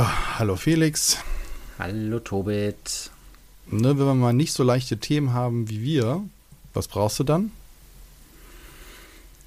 Ja, 0.00 0.38
hallo 0.38 0.56
Felix. 0.56 1.18
Hallo 1.78 2.20
Tobit. 2.20 3.10
Ne, 3.66 3.98
wenn 3.98 4.06
wir 4.06 4.14
mal 4.14 4.32
nicht 4.32 4.54
so 4.54 4.62
leichte 4.62 4.96
Themen 4.96 5.34
haben 5.34 5.68
wie 5.68 5.82
wir, 5.82 6.24
was 6.72 6.88
brauchst 6.88 7.18
du 7.18 7.24
dann? 7.24 7.52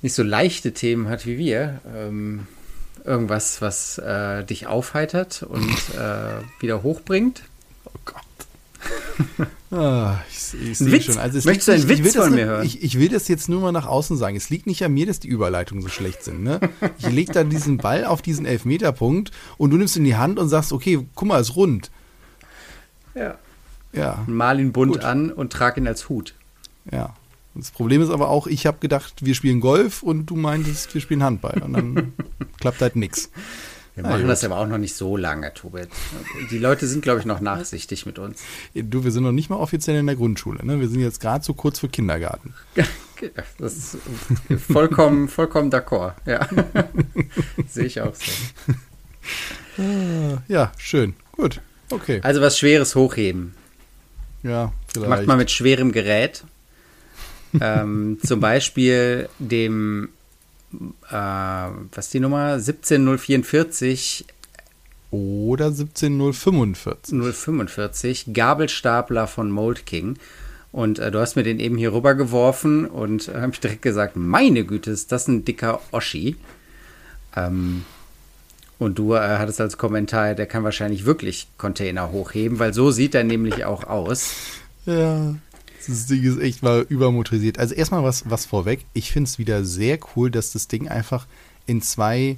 Nicht 0.04 0.14
so 0.14 0.22
leichte 0.22 0.72
Themen 0.72 1.10
hat 1.10 1.26
wie 1.26 1.40
wir. 1.40 1.82
Ähm, 1.92 2.46
irgendwas, 3.04 3.64
was 3.64 3.98
äh, 3.98 4.44
dich 4.44 4.68
aufheitert 4.68 5.42
und 5.42 5.76
äh, 5.98 6.44
wieder 6.60 6.84
hochbringt. 6.84 7.42
Oh 7.86 7.98
Gott. 8.06 9.48
ah, 9.74 10.22
ich, 10.30 10.70
ich 10.72 10.78
sehe 10.78 11.02
schon. 11.02 11.18
Also 11.18 11.40
Möchtest 11.48 11.68
du 11.68 11.72
einen 11.74 11.88
nicht, 11.88 12.04
Witz 12.04 12.16
von 12.16 12.34
mir 12.34 12.46
hören? 12.46 12.66
Ich, 12.66 12.84
ich, 12.84 13.00
will 13.00 13.10
das 13.10 13.28
jetzt 13.28 13.50
nur 13.50 13.62
mal 13.62 13.72
nach 13.72 13.86
außen 13.86 14.18
sagen. 14.18 14.36
Es 14.36 14.50
liegt 14.50 14.68
nicht 14.68 14.84
an 14.84 14.94
mir, 14.94 15.06
dass 15.06 15.20
die 15.20 15.28
Überleitungen 15.28 15.82
so 15.82 15.90
schlecht 15.90 16.24
sind. 16.24 16.44
Ne? 16.44 16.60
Ich 16.98 17.10
lege 17.10 17.32
dann 17.34 17.50
diesen 17.50 17.78
Ball 17.78 18.06
auf 18.06 18.22
diesen 18.22 18.46
Elfmeterpunkt 18.46 19.32
und 19.58 19.72
du 19.72 19.78
nimmst 19.78 19.96
ihn 19.96 20.04
in 20.04 20.06
die 20.06 20.16
Hand 20.16 20.40
und 20.40 20.50
sagst, 20.50 20.72
okay, 20.72 21.06
guck 21.16 21.28
mal, 21.28 21.40
ist 21.40 21.56
rund. 21.56 21.92
Ja. 23.16 23.38
Ja. 23.94 24.24
Mal 24.28 24.60
ihn 24.60 24.72
bunt 24.72 24.94
Gut. 24.94 25.04
an 25.04 25.32
und 25.32 25.54
trag 25.54 25.78
ihn 25.78 25.88
als 25.88 26.10
Hut. 26.10 26.34
Ja. 26.92 27.14
Das 27.56 27.70
Problem 27.70 28.02
ist 28.02 28.10
aber 28.10 28.30
auch, 28.30 28.48
ich 28.48 28.66
habe 28.66 28.80
gedacht, 28.80 29.24
wir 29.24 29.36
spielen 29.36 29.60
Golf 29.60 30.02
und 30.02 30.26
du 30.26 30.36
meintest, 30.36 30.94
wir 30.94 31.02
spielen 31.02 31.24
Handball. 31.24 31.62
Und 31.62 31.74
dann 31.74 32.14
klappt 32.60 32.82
halt 32.82 32.96
nichts. 32.96 33.30
Wir 33.96 34.04
machen 34.04 34.28
das 34.28 34.44
aber 34.44 34.58
auch 34.58 34.68
noch 34.68 34.80
nicht 34.80 34.96
so 34.96 35.18
lange, 35.18 35.54
Tobit. 35.54 35.90
Die 36.50 36.58
Leute 36.58 36.88
sind, 36.88 37.04
glaube 37.04 37.20
ich, 37.20 37.26
noch 37.26 37.42
nachsichtig 37.42 38.06
mit 38.08 38.18
uns. 38.18 38.42
Du, 38.74 39.04
wir 39.04 39.12
sind 39.12 39.24
noch 39.24 39.32
nicht 39.32 39.50
mal 39.52 39.58
offiziell 39.58 39.98
in 39.98 40.08
der 40.08 40.16
Grundschule. 40.16 40.66
Ne? 40.66 40.80
Wir 40.80 40.88
sind 40.88 41.00
jetzt 41.00 41.20
gerade 41.22 41.44
so 41.46 41.54
kurz 41.54 41.80
vor 41.80 41.90
Kindergarten. 41.90 42.54
Das 43.58 43.76
ist 43.78 43.98
vollkommen, 44.70 45.30
vollkommen 45.30 45.72
d'accord. 45.72 46.12
Ja. 46.26 46.46
Sehe 47.70 47.86
ich 47.86 48.02
auch 48.02 48.14
so. 48.14 48.32
Ah, 49.82 50.42
ja, 50.50 50.74
schön. 50.78 51.14
Gut. 51.32 51.62
Okay. 51.90 52.20
Also 52.22 52.42
was 52.42 52.60
Schweres 52.60 52.96
hochheben. 52.96 53.54
Ja, 54.42 54.74
vielleicht. 54.94 55.10
Macht 55.10 55.28
man 55.28 55.38
mit 55.38 55.52
schwerem 55.52 55.94
Gerät. 55.94 56.44
ähm, 57.62 58.18
zum 58.26 58.42
Beispiel 58.42 59.30
dem, 59.40 60.10
äh, 61.10 61.14
was 61.14 62.06
ist 62.06 62.14
die 62.14 62.20
Nummer? 62.20 62.60
17044 62.60 64.26
oder 65.12 65.72
17045. 65.72 67.14
045, 67.14 68.34
Gabelstapler 68.34 69.28
von 69.28 69.52
Mold 69.52 69.86
King. 69.86 70.18
Und 70.72 70.98
äh, 70.98 71.12
du 71.12 71.20
hast 71.20 71.36
mir 71.36 71.44
den 71.44 71.60
eben 71.60 71.78
hier 71.78 71.94
rübergeworfen 71.94 72.88
und 72.88 73.28
äh, 73.28 73.36
habe 73.36 73.52
ich 73.54 73.60
direkt 73.60 73.84
gesagt, 73.84 74.16
meine 74.16 74.66
Güte, 74.66 74.90
ist 74.90 75.12
das 75.12 75.28
ein 75.28 75.46
dicker 75.46 75.82
Oschi. 75.92 76.36
Ähm, 77.36 77.86
und 78.80 78.98
du 78.98 79.14
äh, 79.14 79.20
hattest 79.20 79.62
als 79.62 79.78
Kommentar, 79.78 80.34
der 80.34 80.48
kann 80.48 80.64
wahrscheinlich 80.64 81.06
wirklich 81.06 81.48
Container 81.58 82.12
hochheben, 82.12 82.58
weil 82.58 82.74
so 82.74 82.90
sieht 82.90 83.14
er 83.14 83.24
nämlich 83.24 83.66
auch 83.66 83.84
aus. 83.84 84.34
Ja, 84.86 85.36
das 85.88 86.06
Ding 86.08 86.24
ist 86.24 86.40
echt 86.40 86.64
mal 86.64 86.86
übermotorisiert. 86.88 87.60
Also 87.60 87.76
erstmal 87.76 88.04
was, 88.04 88.30
was 88.30 88.46
vorweg. 88.46 88.86
Ich 88.94 89.12
finde 89.12 89.28
es 89.28 89.40
wieder 89.40 89.64
sehr 89.64 90.00
cool, 90.16 90.32
dass 90.32 90.52
das 90.54 90.68
Ding 90.68 90.88
einfach 90.88 91.26
in 91.66 91.82
zwei 91.82 92.38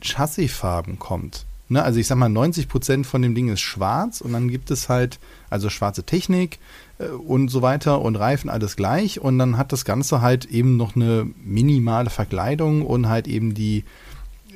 Chassisfarben 0.00 0.98
kommt. 0.98 1.44
Ne? 1.68 1.82
Also 1.82 2.00
ich 2.00 2.06
sag 2.06 2.16
mal, 2.18 2.28
90 2.28 2.68
Prozent 2.68 3.06
von 3.06 3.22
dem 3.22 3.34
Ding 3.34 3.48
ist 3.48 3.60
schwarz 3.60 4.20
und 4.20 4.32
dann 4.32 4.48
gibt 4.48 4.70
es 4.70 4.88
halt, 4.88 5.18
also 5.48 5.70
schwarze 5.70 6.04
Technik 6.04 6.58
äh, 6.98 7.06
und 7.06 7.48
so 7.48 7.62
weiter 7.62 8.02
und 8.02 8.16
Reifen 8.16 8.50
alles 8.50 8.76
gleich 8.76 9.20
und 9.20 9.38
dann 9.38 9.56
hat 9.56 9.72
das 9.72 9.84
Ganze 9.84 10.20
halt 10.20 10.46
eben 10.46 10.76
noch 10.76 10.96
eine 10.96 11.26
minimale 11.44 12.10
Verkleidung 12.10 12.84
und 12.84 13.08
halt 13.08 13.26
eben 13.26 13.54
die 13.54 13.84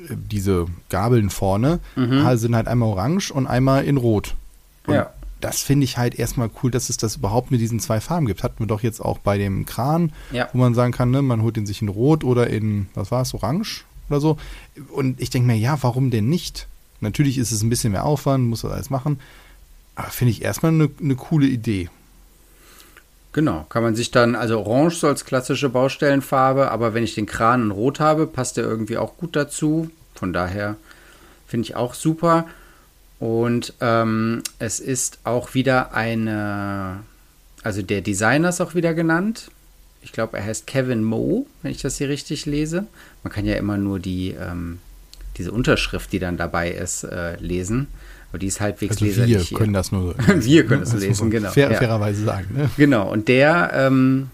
diese 0.09 0.67
Gabeln 0.89 1.29
vorne 1.29 1.79
mhm. 1.95 2.37
sind 2.37 2.55
halt 2.55 2.67
einmal 2.67 2.89
orange 2.89 3.31
und 3.31 3.47
einmal 3.47 3.83
in 3.83 3.97
rot. 3.97 4.35
Und 4.85 4.93
ja. 4.93 5.11
Das 5.39 5.61
finde 5.61 5.83
ich 5.83 5.97
halt 5.97 6.17
erstmal 6.17 6.49
cool, 6.61 6.71
dass 6.71 6.89
es 6.89 6.97
das 6.97 7.17
überhaupt 7.17 7.51
mit 7.51 7.61
diesen 7.61 7.79
zwei 7.79 8.01
Farben 8.01 8.25
gibt. 8.25 8.43
Hatten 8.43 8.59
wir 8.59 8.67
doch 8.67 8.83
jetzt 8.83 8.99
auch 8.99 9.19
bei 9.19 9.37
dem 9.37 9.65
Kran, 9.65 10.13
ja. 10.31 10.49
wo 10.53 10.59
man 10.59 10.73
sagen 10.73 10.91
kann, 10.91 11.11
ne, 11.11 11.21
man 11.21 11.41
holt 11.41 11.55
den 11.55 11.65
sich 11.65 11.81
in 11.81 11.89
rot 11.89 12.23
oder 12.23 12.47
in, 12.47 12.87
was 12.95 13.11
war 13.11 13.21
es, 13.21 13.33
orange 13.33 13.85
oder 14.09 14.19
so. 14.19 14.37
Und 14.91 15.21
ich 15.21 15.29
denke 15.29 15.47
mir, 15.47 15.57
ja, 15.57 15.77
warum 15.81 16.09
denn 16.09 16.27
nicht? 16.29 16.67
Natürlich 17.01 17.37
ist 17.37 17.51
es 17.51 17.61
ein 17.61 17.69
bisschen 17.69 17.91
mehr 17.91 18.05
Aufwand, 18.05 18.47
muss 18.47 18.61
das 18.61 18.71
alles 18.71 18.89
machen. 18.89 19.19
Aber 19.95 20.09
finde 20.09 20.31
ich 20.31 20.41
erstmal 20.41 20.71
eine, 20.71 20.89
eine 21.01 21.15
coole 21.15 21.47
Idee. 21.47 21.89
Genau, 23.33 23.65
kann 23.69 23.83
man 23.83 23.95
sich 23.95 24.09
dann, 24.09 24.35
also 24.35 24.59
Orange 24.59 24.95
so 24.95 25.07
als 25.07 25.23
klassische 25.23 25.69
Baustellenfarbe, 25.69 26.71
aber 26.71 26.95
wenn 26.95 27.03
ich 27.03 27.13
den 27.13 27.27
Kran 27.27 27.63
in 27.63 27.71
Rot 27.71 27.99
habe, 27.99 28.25
passt 28.25 28.57
der 28.57 28.63
irgendwie 28.63 28.97
auch 28.97 29.17
gut 29.17 29.35
dazu. 29.35 29.91
Von 30.15 30.33
daher 30.33 30.75
finde 31.45 31.65
ich 31.65 31.75
auch 31.75 31.93
super. 31.93 32.47
Und 33.19 33.73
ähm, 33.81 34.43
es 34.59 34.79
ist 34.79 35.19
auch 35.23 35.53
wieder 35.53 35.93
eine, 35.93 36.99
also 37.63 37.81
der 37.81 38.01
Designer 38.01 38.49
ist 38.49 38.61
auch 38.61 38.75
wieder 38.75 38.93
genannt. 38.93 39.49
Ich 40.01 40.11
glaube, 40.11 40.37
er 40.37 40.45
heißt 40.45 40.67
Kevin 40.67 41.03
Moe, 41.03 41.45
wenn 41.63 41.71
ich 41.71 41.81
das 41.81 41.97
hier 41.97 42.09
richtig 42.09 42.45
lese. 42.45 42.85
Man 43.23 43.33
kann 43.33 43.45
ja 43.45 43.55
immer 43.55 43.77
nur 43.77 43.99
die, 43.99 44.35
ähm, 44.39 44.79
diese 45.37 45.51
Unterschrift, 45.51 46.11
die 46.11 46.19
dann 46.19 46.37
dabei 46.37 46.71
ist, 46.71 47.03
äh, 47.03 47.35
lesen. 47.37 47.87
Aber 48.29 48.39
die 48.39 48.47
ist 48.47 48.61
halbwegs 48.61 48.97
also 48.97 49.05
leserlich. 49.05 49.51
Wir 49.51 49.57
können 49.57 49.73
das 49.73 49.91
nur. 49.91 50.15
wir 50.17 50.65
können 50.65 50.81
das, 50.81 50.93
lesen, 50.93 51.31
genau. 51.31 51.49
Fair, 51.49 51.71
ja. 51.71 51.77
Fairerweise 51.77 52.23
sagen. 52.23 52.47
Ne? 52.55 52.69
Genau. 52.77 53.11
Und 53.11 53.27
der 53.29 53.71
ähm, 53.73 54.29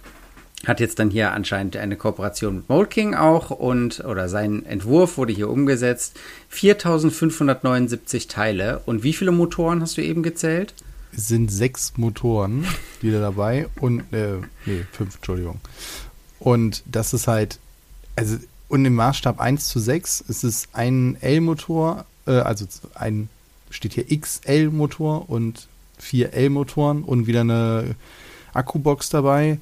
hat 0.66 0.79
jetzt 0.79 1.00
dann 1.00 1.09
hier 1.09 1.31
anscheinend 1.31 1.75
eine 1.75 1.97
Kooperation 1.97 2.57
mit 2.57 2.69
Molking 2.69 3.16
auch 3.16 3.50
und 3.50 4.00
oder 4.06 4.29
sein 4.29 4.66
Entwurf 4.66 5.18
wurde 5.18 5.34
hier 5.34 5.50
umgesetzt. 5.50 6.18
4579 6.50 8.28
Teile. 8.28 8.81
Und 8.85 9.03
wie 9.03 9.13
viele 9.13 9.31
Motoren 9.31 9.81
hast 9.81 9.97
du 9.97 10.01
eben 10.01 10.24
gezählt? 10.24 10.74
Es 11.16 11.28
sind 11.28 11.51
sechs 11.51 11.94
Motoren, 11.97 12.66
die 13.01 13.12
da 13.12 13.19
dabei 13.19 13.68
und 13.79 14.01
äh, 14.13 14.38
nee, 14.66 14.85
fünf, 14.91 15.16
Entschuldigung. 15.16 15.59
Und 16.40 16.84
das 16.85 17.13
ist 17.13 17.28
halt, 17.28 17.59
also 18.16 18.38
und 18.69 18.85
im 18.85 18.95
Maßstab 18.95 19.40
1 19.40 19.68
zu 19.68 19.80
6 19.80 20.22
ist 20.22 20.44
es 20.44 20.68
ein 20.74 21.18
L-Motor, 21.22 22.06
äh, 22.25 22.31
also 22.31 22.66
ein 22.95 23.30
steht 23.69 23.94
hier 23.94 24.06
XL-Motor 24.07 25.30
und 25.30 25.68
vier 25.97 26.34
L-Motoren 26.34 27.03
und 27.03 27.28
wieder 27.28 27.41
eine 27.41 27.95
Akkubox 28.53 29.09
dabei 29.09 29.59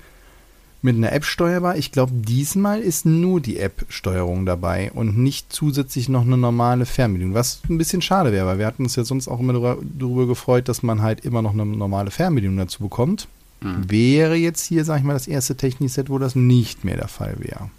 mit 0.81 0.95
einer 0.95 1.11
App 1.11 1.25
steuerbar. 1.25 1.77
Ich 1.77 1.91
glaube, 1.91 2.11
diesmal 2.13 2.79
ist 2.79 3.05
nur 3.05 3.39
die 3.39 3.59
App-Steuerung 3.59 4.45
dabei 4.45 4.91
und 4.91 5.17
nicht 5.17 5.53
zusätzlich 5.53 6.09
noch 6.09 6.23
eine 6.25 6.37
normale 6.37 6.85
Fernbedienung, 6.85 7.35
was 7.35 7.61
ein 7.69 7.77
bisschen 7.77 8.01
schade 8.01 8.31
wäre, 8.31 8.47
weil 8.47 8.57
wir 8.57 8.65
hatten 8.65 8.83
uns 8.83 8.95
ja 8.95 9.03
sonst 9.03 9.27
auch 9.27 9.39
immer 9.39 9.77
darüber 9.81 10.25
gefreut, 10.25 10.67
dass 10.67 10.81
man 10.81 11.01
halt 11.01 11.23
immer 11.23 11.41
noch 11.41 11.53
eine 11.53 11.65
normale 11.65 12.11
Fernbedienung 12.11 12.57
dazu 12.57 12.81
bekommt. 12.81 13.27
Mhm. 13.61 13.91
Wäre 13.91 14.35
jetzt 14.35 14.65
hier, 14.65 14.83
sag 14.83 14.97
ich 14.99 15.03
mal, 15.03 15.13
das 15.13 15.27
erste 15.27 15.55
Technikset, 15.55 16.09
wo 16.09 16.17
das 16.17 16.35
nicht 16.35 16.83
mehr 16.83 16.97
der 16.97 17.07
Fall 17.07 17.35
wäre. 17.37 17.69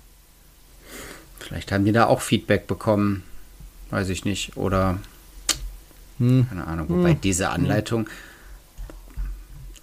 Vielleicht 1.40 1.72
haben 1.72 1.84
die 1.84 1.92
da 1.92 2.06
auch 2.06 2.20
Feedback 2.20 2.68
bekommen. 2.68 3.24
Weiß 3.90 4.08
ich 4.08 4.24
nicht. 4.24 4.56
Oder 4.56 4.98
hm. 6.18 6.46
keine 6.48 6.66
Ahnung. 6.66 6.88
Wobei 6.88 7.10
hm. 7.10 7.20
diese 7.20 7.50
Anleitung. 7.50 8.08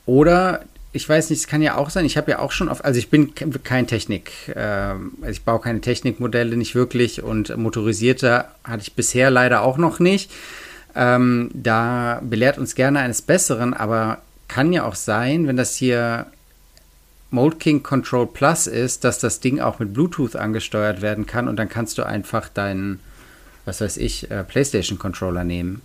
Oder 0.06 0.66
ich 0.92 1.08
weiß 1.08 1.30
nicht, 1.30 1.40
es 1.40 1.48
kann 1.48 1.62
ja 1.62 1.78
auch 1.78 1.90
sein, 1.90 2.06
ich 2.06 2.18
habe 2.18 2.32
ja 2.32 2.40
auch 2.40 2.52
schon 2.52 2.68
auf, 2.68 2.84
also 2.84 2.98
ich 2.98 3.10
bin 3.10 3.34
kein 3.64 3.86
Technik, 3.86 4.32
äh, 4.56 4.60
also 4.60 5.30
ich 5.30 5.44
baue 5.44 5.60
keine 5.60 5.82
Technikmodelle 5.82 6.58
nicht 6.58 6.74
wirklich 6.74 7.22
und 7.22 7.56
motorisierte 7.56 8.46
hatte 8.64 8.82
ich 8.82 8.94
bisher 8.94 9.30
leider 9.30 9.62
auch 9.62 9.78
noch 9.78 10.00
nicht. 10.00 10.32
Ähm, 10.96 11.52
da 11.54 12.22
belehrt 12.24 12.58
uns 12.58 12.74
gerne 12.74 13.00
eines 13.00 13.22
Besseren, 13.22 13.76
aber 13.76 14.20
kann 14.48 14.74
ja 14.74 14.86
auch 14.86 14.96
sein, 14.96 15.48
wenn 15.48 15.58
das 15.58 15.76
hier 15.76 16.26
Mold 17.30 17.60
King 17.60 17.84
Control 17.84 18.26
Plus 18.26 18.66
ist, 18.66 19.04
dass 19.04 19.20
das 19.20 19.40
Ding 19.40 19.60
auch 19.60 19.78
mit 19.78 19.94
Bluetooth 19.94 20.36
angesteuert 20.36 21.04
werden 21.04 21.28
kann 21.28 21.48
und 21.48 21.58
dann 21.58 21.70
kannst 21.70 22.00
du 22.00 22.04
einfach 22.04 22.50
deinen, 22.50 23.00
was 23.66 23.82
weiß 23.82 23.98
ich, 23.98 24.32
äh, 24.32 24.44
PlayStation 24.44 24.98
Controller 24.98 25.44
nehmen. 25.44 25.84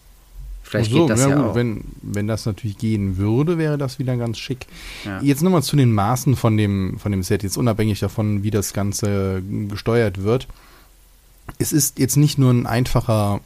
Vielleicht 0.65 0.91
so, 0.91 1.01
geht 1.03 1.11
das 1.11 1.21
ja, 1.21 1.29
ja 1.29 1.47
auch. 1.47 1.55
Wenn, 1.55 1.85
wenn 2.03 2.27
das 2.27 2.47
natürlich 2.47 2.79
gehen 2.79 3.19
würde, 3.19 3.59
wäre 3.59 3.79
das 3.79 3.99
wieder 3.99 4.17
ganz 4.17 4.39
schick. 4.39 4.67
Ja. 5.05 5.21
Jetzt 5.21 5.43
nochmal 5.43 5.63
zu 5.63 5.77
den 5.77 5.93
Maßen 5.93 6.37
von 6.37 6.57
dem, 6.57 6.99
von 6.99 7.13
dem 7.13 7.23
Set, 7.23 7.43
jetzt 7.43 7.59
unabhängig 7.59 8.01
davon, 8.01 8.43
wie 8.43 8.51
das 8.51 8.73
Ganze 8.73 9.43
gesteuert 9.69 10.23
wird. 10.23 10.49
Es 11.59 11.73
ist 11.73 11.99
jetzt 11.99 12.17
nicht 12.17 12.39
nur 12.39 12.51
ein 12.51 12.67
einfacher 12.67 13.41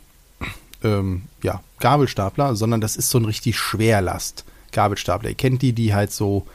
ähm, 0.84 1.22
ja, 1.42 1.60
Gabelstapler, 1.80 2.54
sondern 2.54 2.80
das 2.80 2.94
ist 2.94 3.10
so 3.10 3.18
ein 3.18 3.24
richtig 3.24 3.58
Schwerlast-Gabelstapler. 3.58 5.30
Ihr 5.30 5.34
kennt 5.34 5.60
die, 5.62 5.72
die 5.72 5.94
halt 5.94 6.12
so 6.12 6.46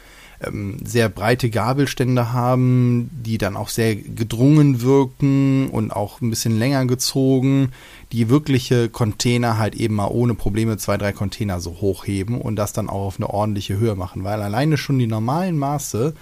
ähm, 0.45 0.77
sehr 0.83 1.09
breite 1.09 1.49
Gabelstände 1.49 2.33
haben, 2.33 3.09
die 3.11 3.37
dann 3.37 3.55
auch 3.55 3.69
sehr 3.69 3.95
gedrungen 3.95 4.81
wirken 4.81 5.69
und 5.69 5.91
auch 5.91 6.21
ein 6.21 6.29
bisschen 6.29 6.57
länger 6.57 6.85
gezogen, 6.85 7.71
die 8.11 8.29
wirkliche 8.29 8.89
Container 8.89 9.57
halt 9.57 9.75
eben 9.75 9.95
mal 9.95 10.07
ohne 10.07 10.35
Probleme 10.35 10.77
zwei, 10.77 10.97
drei 10.97 11.11
Container 11.11 11.59
so 11.59 11.77
hochheben 11.81 12.39
und 12.39 12.55
das 12.55 12.73
dann 12.73 12.89
auch 12.89 13.07
auf 13.07 13.17
eine 13.17 13.29
ordentliche 13.29 13.77
Höhe 13.77 13.95
machen, 13.95 14.23
weil 14.23 14.41
alleine 14.41 14.77
schon 14.77 14.99
die 14.99 15.07
normalen 15.07 15.57
Maße, 15.57 16.13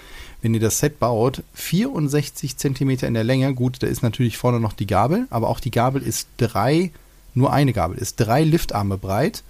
wenn 0.42 0.54
ihr 0.54 0.60
das 0.60 0.80
Set 0.80 1.00
baut, 1.00 1.44
64 1.54 2.58
Zentimeter 2.58 3.08
in 3.08 3.14
der 3.14 3.24
Länge, 3.24 3.54
gut, 3.54 3.84
da 3.84 3.88
ist 3.88 4.04
natürlich 4.04 4.38
vorne 4.38 4.60
noch 4.60 4.74
die 4.74 4.88
Gabel, 4.88 5.28
aber 5.30 5.50
auch 5.50 5.60
die 5.60 5.72
Gabel 5.72 6.02
ist 6.02 6.28
drei 6.38 6.92
nur 7.34 7.54
eine 7.54 7.74
Gabel, 7.74 7.98
ist 7.98 8.18
drei 8.18 8.44
Liftarme 8.44 8.98
breit, 8.98 9.44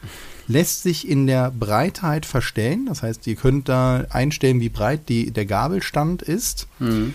lässt 0.51 0.83
sich 0.83 1.07
in 1.07 1.27
der 1.27 1.51
Breitheit 1.51 2.25
verstellen. 2.25 2.85
Das 2.87 3.03
heißt, 3.03 3.25
ihr 3.27 3.35
könnt 3.35 3.69
da 3.69 4.05
einstellen, 4.09 4.59
wie 4.59 4.69
breit 4.69 5.09
die, 5.09 5.31
der 5.31 5.45
Gabelstand 5.45 6.21
ist. 6.21 6.67
Mhm. 6.79 7.13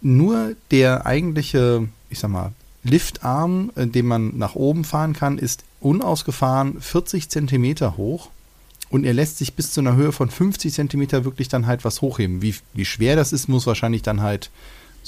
Nur 0.00 0.54
der 0.70 1.06
eigentliche, 1.06 1.88
ich 2.08 2.18
sag 2.18 2.30
mal, 2.30 2.52
Liftarm, 2.84 3.70
äh, 3.74 3.86
den 3.86 4.06
man 4.06 4.38
nach 4.38 4.54
oben 4.54 4.84
fahren 4.84 5.12
kann, 5.12 5.38
ist 5.38 5.64
unausgefahren 5.80 6.80
40 6.80 7.28
Zentimeter 7.28 7.96
hoch 7.96 8.30
und 8.90 9.04
er 9.04 9.12
lässt 9.12 9.38
sich 9.38 9.54
bis 9.54 9.72
zu 9.72 9.80
einer 9.80 9.96
Höhe 9.96 10.12
von 10.12 10.30
50 10.30 10.72
Zentimeter 10.72 11.24
wirklich 11.24 11.48
dann 11.48 11.66
halt 11.66 11.84
was 11.84 12.00
hochheben. 12.00 12.42
Wie, 12.42 12.54
wie 12.74 12.84
schwer 12.84 13.16
das 13.16 13.32
ist, 13.32 13.48
muss 13.48 13.66
wahrscheinlich 13.66 14.02
dann 14.02 14.22
halt 14.22 14.50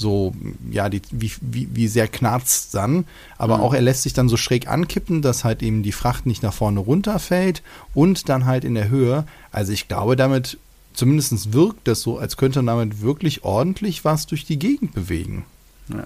so, 0.01 0.33
ja, 0.69 0.89
die, 0.89 1.01
wie, 1.11 1.31
wie, 1.39 1.69
wie 1.71 1.87
sehr 1.87 2.07
knarzt 2.07 2.75
dann. 2.75 3.05
Aber 3.37 3.57
mhm. 3.57 3.63
auch 3.63 3.73
er 3.73 3.81
lässt 3.81 4.03
sich 4.03 4.13
dann 4.13 4.27
so 4.27 4.35
schräg 4.35 4.67
ankippen, 4.67 5.21
dass 5.21 5.43
halt 5.43 5.63
eben 5.63 5.83
die 5.83 5.93
Fracht 5.93 6.25
nicht 6.25 6.43
nach 6.43 6.53
vorne 6.53 6.81
runterfällt 6.81 7.61
und 7.93 8.27
dann 8.27 8.45
halt 8.45 8.65
in 8.65 8.75
der 8.75 8.89
Höhe. 8.89 9.25
Also 9.51 9.71
ich 9.71 9.87
glaube, 9.87 10.15
damit 10.17 10.57
zumindest 10.93 11.53
wirkt 11.53 11.87
das 11.87 12.01
so, 12.01 12.17
als 12.17 12.35
könnte 12.35 12.59
er 12.59 12.63
damit 12.63 13.01
wirklich 13.01 13.43
ordentlich 13.43 14.03
was 14.03 14.27
durch 14.27 14.45
die 14.45 14.59
Gegend 14.59 14.93
bewegen. 14.93 15.45
Ja. 15.87 16.05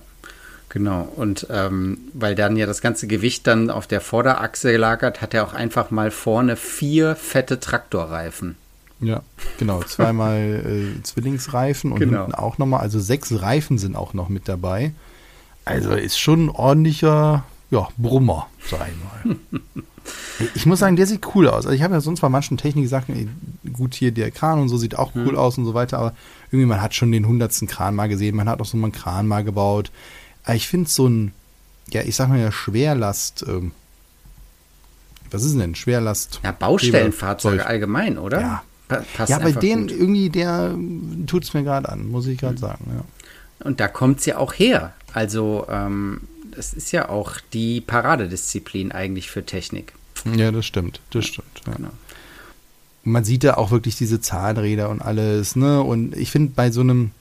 Genau, 0.70 1.08
und 1.16 1.48
ähm, 1.52 2.00
weil 2.14 2.36
dann 2.36 2.58
ja 2.58 2.66
das 2.66 2.82
ganze 2.82 3.08
Gewicht 3.08 3.48
dann 3.48 3.70
auf 3.70 3.88
der 3.88 4.02
Vorderachse 4.02 4.74
gelagert, 4.74 5.22
hat 5.22 5.34
er 5.34 5.46
auch 5.46 5.54
einfach 5.54 5.90
mal 5.90 6.12
vorne 6.12 6.58
vier 6.58 7.16
fette 7.16 7.62
Traktorreifen. 7.62 8.58
Ja, 9.02 9.22
genau. 9.58 9.84
Zweimal 9.84 10.96
äh, 10.98 11.04
Zwillingsreifen 11.04 11.92
und 11.92 12.00
genau. 12.00 12.24
hinten 12.24 12.36
auch 12.36 12.58
nochmal. 12.58 12.82
Also 12.82 13.00
sechs 13.00 13.42
Reifen 13.42 13.78
sind 13.78 13.96
auch 13.96 14.14
noch 14.14 14.30
mit 14.30 14.48
dabei. 14.48 14.94
Also 15.66 15.92
ist 15.92 16.20
schon 16.20 16.46
ein 16.46 16.50
ordentlicher 16.50 17.44
ja, 17.72 17.90
Brummer, 17.98 18.48
sag 18.70 18.88
ich 18.88 19.28
mal. 19.28 19.36
ich 20.56 20.66
muss 20.66 20.80
sagen, 20.80 20.96
der 20.96 21.08
sieht 21.08 21.36
cool 21.36 21.48
aus. 21.48 21.66
Also 21.66 21.72
ich 21.72 21.82
habe 21.82 21.96
ja 21.96 22.02
sonst 22.02 22.22
bei 22.22 22.30
manchen 22.30 22.58
Techniksachen, 22.58 23.60
gut 23.74 23.96
hier 23.96 24.12
der 24.12 24.32
Kran 24.32 24.60
und 24.60 24.70
so 24.70 24.78
sieht 24.78 24.98
auch 24.98 25.14
cool 25.16 25.34
mhm. 25.34 25.38
aus 25.38 25.58
und 25.58 25.66
so 25.66 25.74
weiter, 25.74 25.98
aber 25.98 26.14
irgendwie 26.52 26.68
man 26.68 26.82
hat 26.82 26.94
schon 26.94 27.12
den 27.12 27.28
hundertsten 27.28 27.68
Kran 27.68 27.96
mal 27.96 28.08
gesehen, 28.08 28.36
man 28.36 28.48
hat 28.48 28.62
auch 28.62 28.66
so 28.66 28.78
mal 28.78 28.88
einen 28.88 28.94
Kran 28.94 29.28
mal 29.28 29.44
gebaut. 29.44 29.92
Aber 30.44 30.56
ich 30.56 30.68
finde 30.68 30.90
so 30.90 31.08
ein, 31.08 31.34
ja, 31.90 32.02
ich 32.02 32.16
sag 32.16 32.30
mal 32.30 32.40
ja 32.40 32.52
Schwerlast, 32.52 33.44
ähm, 33.48 33.72
was 35.32 35.44
ist 35.44 35.58
denn 35.58 35.74
Schwerlast? 35.76 36.40
Ja, 36.44 36.52
Baustellenfahrzeuge 36.52 37.66
allgemein, 37.66 38.20
oder? 38.20 38.40
Ja, 38.40 38.64
Passt 38.88 39.30
ja, 39.30 39.40
bei 39.40 39.52
denen 39.52 39.88
gut. 39.88 39.98
irgendwie, 39.98 40.30
der 40.30 40.76
tut 41.28 41.44
es 41.44 41.54
mir 41.54 41.64
gerade 41.64 41.90
an, 41.90 42.08
muss 42.08 42.28
ich 42.28 42.38
gerade 42.38 42.56
mhm. 42.56 42.60
sagen. 42.60 42.86
Ja. 42.96 43.66
Und 43.66 43.80
da 43.80 43.88
kommt 43.88 44.20
es 44.20 44.26
ja 44.26 44.38
auch 44.38 44.54
her. 44.54 44.94
Also, 45.14 45.66
ähm, 45.70 46.22
das 46.56 46.74
ist 46.74 46.92
ja 46.92 47.10
auch 47.10 47.34
die 47.54 47.82
Paradedisziplin 47.82 48.92
eigentlich 48.92 49.30
für 49.30 49.46
Technik. 49.46 49.94
Ja, 50.36 50.52
das 50.52 50.66
stimmt, 50.66 51.02
das 51.12 51.26
stimmt. 51.26 51.62
Ja. 51.66 51.74
Genau. 51.74 51.90
Man 53.04 53.24
sieht 53.24 53.44
da 53.44 53.56
auch 53.56 53.72
wirklich 53.72 53.96
diese 53.96 54.20
Zahnräder 54.20 54.90
und 54.90 55.02
alles, 55.02 55.56
ne? 55.56 55.82
Und 55.82 56.16
ich 56.16 56.32
finde, 56.32 56.54
bei 56.56 56.72
so 56.72 56.82
einem, 56.82 57.12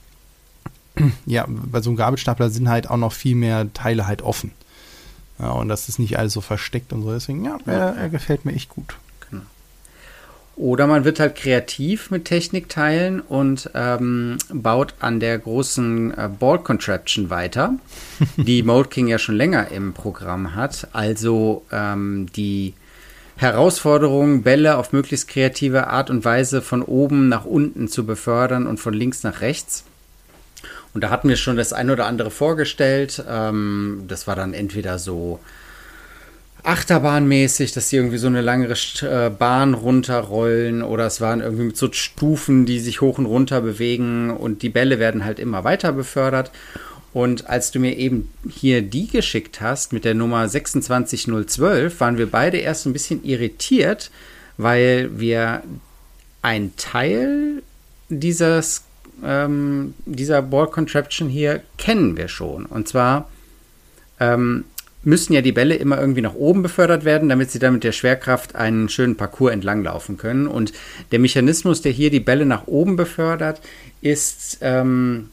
ja, 1.25 1.45
bei 1.47 1.81
so 1.81 1.89
einem 1.89 1.97
Gabelstapler 1.97 2.49
sind 2.49 2.69
halt 2.69 2.89
auch 2.89 2.97
noch 2.97 3.13
viel 3.13 3.35
mehr 3.35 3.71
Teile 3.73 4.07
halt 4.07 4.21
offen. 4.21 4.51
Ja, 5.37 5.51
und 5.51 5.67
das 5.67 5.89
ist 5.89 5.99
nicht 5.99 6.17
alles 6.17 6.33
so 6.33 6.41
versteckt 6.41 6.93
und 6.93 7.03
so. 7.03 7.11
Deswegen, 7.11 7.43
ja, 7.43 7.57
er, 7.65 7.95
er 7.95 8.09
gefällt 8.09 8.45
mir 8.45 8.53
echt 8.53 8.69
gut. 8.69 8.95
Oder 10.55 10.87
man 10.87 11.03
wird 11.03 11.19
halt 11.19 11.35
kreativ 11.35 12.11
mit 12.11 12.25
Technikteilen 12.25 13.19
und 13.19 13.69
ähm, 13.73 14.37
baut 14.53 14.93
an 15.01 15.19
der 15.19 15.37
großen 15.37 16.17
äh, 16.17 16.29
Ball 16.39 16.59
Contraption 16.59 17.29
weiter, 17.29 17.75
die 18.37 18.63
Mode 18.63 18.87
King 18.87 19.07
ja 19.07 19.17
schon 19.17 19.35
länger 19.35 19.69
im 19.71 19.93
Programm 19.93 20.55
hat. 20.55 20.87
Also 20.93 21.65
ähm, 21.73 22.27
die 22.37 22.73
Herausforderung, 23.35 24.43
Bälle 24.43 24.77
auf 24.77 24.93
möglichst 24.93 25.27
kreative 25.27 25.87
Art 25.87 26.09
und 26.09 26.23
Weise 26.23 26.61
von 26.61 26.81
oben 26.81 27.27
nach 27.27 27.43
unten 27.43 27.89
zu 27.89 28.05
befördern 28.05 28.65
und 28.65 28.79
von 28.79 28.93
links 28.93 29.23
nach 29.23 29.41
rechts. 29.41 29.83
Und 30.93 31.03
da 31.03 31.09
hatten 31.09 31.27
wir 31.27 31.35
schon 31.35 31.57
das 31.57 31.73
ein 31.73 31.89
oder 31.89 32.05
andere 32.05 32.31
vorgestellt. 32.31 33.21
Ähm, 33.27 34.05
das 34.07 34.25
war 34.25 34.37
dann 34.37 34.53
entweder 34.53 34.99
so 34.99 35.41
Achterbahnmäßig, 36.65 37.73
dass 37.73 37.89
sie 37.89 37.97
irgendwie 37.97 38.17
so 38.17 38.27
eine 38.27 38.41
langere 38.41 38.75
äh, 39.01 39.29
Bahn 39.29 39.75
runterrollen 39.75 40.81
oder 40.81 41.05
es 41.05 41.21
waren 41.21 41.41
irgendwie 41.41 41.65
mit 41.65 41.77
so 41.77 41.91
Stufen, 41.91 42.65
die 42.65 42.79
sich 42.79 43.01
hoch 43.01 43.19
und 43.19 43.27
runter 43.27 43.61
bewegen 43.61 44.31
und 44.31 44.63
die 44.63 44.69
Bälle 44.69 44.97
werden 44.97 45.25
halt 45.25 45.39
immer 45.39 45.63
weiter 45.63 45.91
befördert. 45.91 46.51
Und 47.13 47.47
als 47.47 47.71
du 47.71 47.79
mir 47.79 47.95
eben 47.95 48.29
hier 48.49 48.81
die 48.81 49.07
geschickt 49.07 49.61
hast 49.61 49.93
mit 49.93 50.03
der 50.05 50.15
Nummer 50.15 50.49
26012, 50.49 51.99
waren 51.99 52.17
wir 52.17 52.29
beide 52.29 52.57
erst 52.57 52.85
ein 52.85 52.93
bisschen 52.93 53.23
irritiert, 53.23 54.11
weil 54.57 55.11
wir 55.19 55.63
ein 56.41 56.73
Teil 56.77 57.61
dieses, 58.09 58.83
ähm, 59.23 59.93
dieser 60.05 60.41
Ball 60.41 60.67
Contraption 60.67 61.29
hier 61.29 61.61
kennen 61.77 62.17
wir 62.17 62.27
schon. 62.27 62.65
Und 62.65 62.87
zwar 62.87 63.29
ähm, 64.19 64.65
müssen 65.05 65.33
ja 65.33 65.41
die 65.41 65.51
Bälle 65.51 65.75
immer 65.75 65.99
irgendwie 65.99 66.21
nach 66.21 66.33
oben 66.33 66.63
befördert 66.63 67.05
werden, 67.05 67.29
damit 67.29 67.51
sie 67.51 67.59
dann 67.59 67.73
mit 67.73 67.83
der 67.83 67.91
Schwerkraft 67.91 68.55
einen 68.55 68.89
schönen 68.89 69.15
Parcours 69.15 69.53
entlanglaufen 69.53 70.17
können. 70.17 70.47
Und 70.47 70.73
der 71.11 71.19
Mechanismus, 71.19 71.81
der 71.81 71.91
hier 71.91 72.09
die 72.09 72.19
Bälle 72.19 72.45
nach 72.45 72.67
oben 72.67 72.95
befördert, 72.95 73.61
ist 74.01 74.57
ähm, 74.61 75.29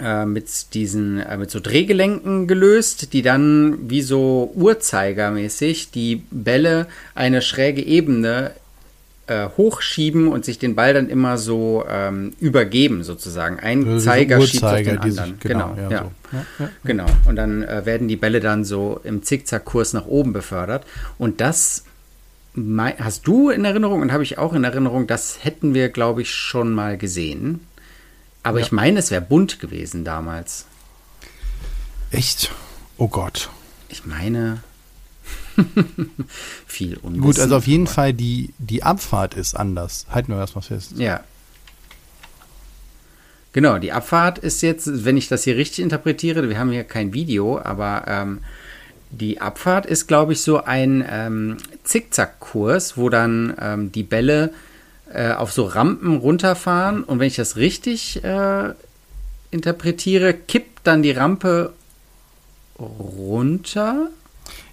äh, 0.00 0.24
mit 0.24 0.74
diesen, 0.74 1.20
äh, 1.20 1.36
mit 1.36 1.50
so 1.50 1.60
Drehgelenken 1.60 2.46
gelöst, 2.46 3.12
die 3.12 3.22
dann 3.22 3.90
wie 3.90 4.02
so 4.02 4.52
Uhrzeigermäßig 4.54 5.90
die 5.90 6.22
Bälle 6.30 6.86
eine 7.14 7.42
schräge 7.42 7.82
Ebene 7.82 8.52
äh, 9.28 9.48
hochschieben 9.56 10.28
und 10.28 10.44
sich 10.44 10.58
den 10.58 10.74
Ball 10.74 10.94
dann 10.94 11.08
immer 11.08 11.38
so 11.38 11.84
ähm, 11.88 12.32
übergeben 12.40 13.04
sozusagen. 13.04 13.60
Ein 13.60 13.86
also 13.86 14.04
Zeiger 14.04 14.40
schiebt 14.40 14.64
auf 14.64 14.76
den 14.76 14.98
anderen. 14.98 15.30
Sich, 15.32 15.40
genau, 15.40 15.74
genau, 15.74 15.90
ja, 15.90 15.90
ja. 15.90 16.10
So. 16.32 16.64
ja, 16.64 16.70
genau. 16.84 17.06
Und 17.26 17.36
dann 17.36 17.62
äh, 17.62 17.86
werden 17.86 18.08
die 18.08 18.16
Bälle 18.16 18.40
dann 18.40 18.64
so 18.64 19.00
im 19.04 19.22
Zickzackkurs 19.22 19.92
nach 19.92 20.06
oben 20.06 20.32
befördert. 20.32 20.84
Und 21.18 21.40
das 21.40 21.84
hast 22.98 23.26
du 23.26 23.50
in 23.50 23.64
Erinnerung 23.64 24.02
und 24.02 24.12
habe 24.12 24.22
ich 24.22 24.38
auch 24.38 24.52
in 24.52 24.64
Erinnerung, 24.64 25.06
das 25.06 25.44
hätten 25.44 25.74
wir, 25.74 25.90
glaube 25.90 26.22
ich, 26.22 26.34
schon 26.34 26.72
mal 26.72 26.98
gesehen. 26.98 27.60
Aber 28.42 28.60
ich 28.60 28.72
meine, 28.72 28.98
es 28.98 29.10
wäre 29.10 29.20
bunt 29.20 29.60
gewesen 29.60 30.04
damals. 30.04 30.66
Echt? 32.10 32.50
Oh 32.96 33.08
Gott. 33.08 33.50
Ich 33.90 34.06
meine, 34.06 34.62
Viel 36.66 36.96
Unwissen. 36.98 37.20
Gut, 37.20 37.38
also 37.38 37.56
auf 37.56 37.66
jeden 37.66 37.86
Fall 37.86 38.12
die, 38.12 38.52
die 38.58 38.82
Abfahrt 38.82 39.34
ist 39.34 39.54
anders. 39.54 40.06
Halten 40.10 40.32
wir 40.32 40.38
das 40.38 40.54
mal 40.54 40.60
fest. 40.60 40.92
Ja. 40.96 41.20
Genau, 43.52 43.78
die 43.78 43.92
Abfahrt 43.92 44.38
ist 44.38 44.62
jetzt, 44.62 45.04
wenn 45.04 45.16
ich 45.16 45.28
das 45.28 45.44
hier 45.44 45.56
richtig 45.56 45.82
interpretiere, 45.82 46.48
wir 46.48 46.58
haben 46.58 46.70
hier 46.70 46.84
kein 46.84 47.12
Video, 47.12 47.58
aber 47.58 48.04
ähm, 48.06 48.40
die 49.10 49.40
Abfahrt 49.40 49.86
ist, 49.86 50.06
glaube 50.06 50.34
ich, 50.34 50.42
so 50.42 50.62
ein 50.62 51.04
ähm, 51.10 51.56
Zickzackkurs, 51.82 52.96
wo 52.96 53.08
dann 53.08 53.54
ähm, 53.60 53.90
die 53.90 54.02
Bälle 54.02 54.52
äh, 55.12 55.32
auf 55.32 55.52
so 55.52 55.64
Rampen 55.64 56.18
runterfahren 56.18 57.02
und 57.02 57.18
wenn 57.18 57.26
ich 57.26 57.36
das 57.36 57.56
richtig 57.56 58.22
äh, 58.22 58.74
interpretiere, 59.50 60.34
kippt 60.34 60.86
dann 60.86 61.02
die 61.02 61.12
Rampe 61.12 61.72
runter 62.78 64.10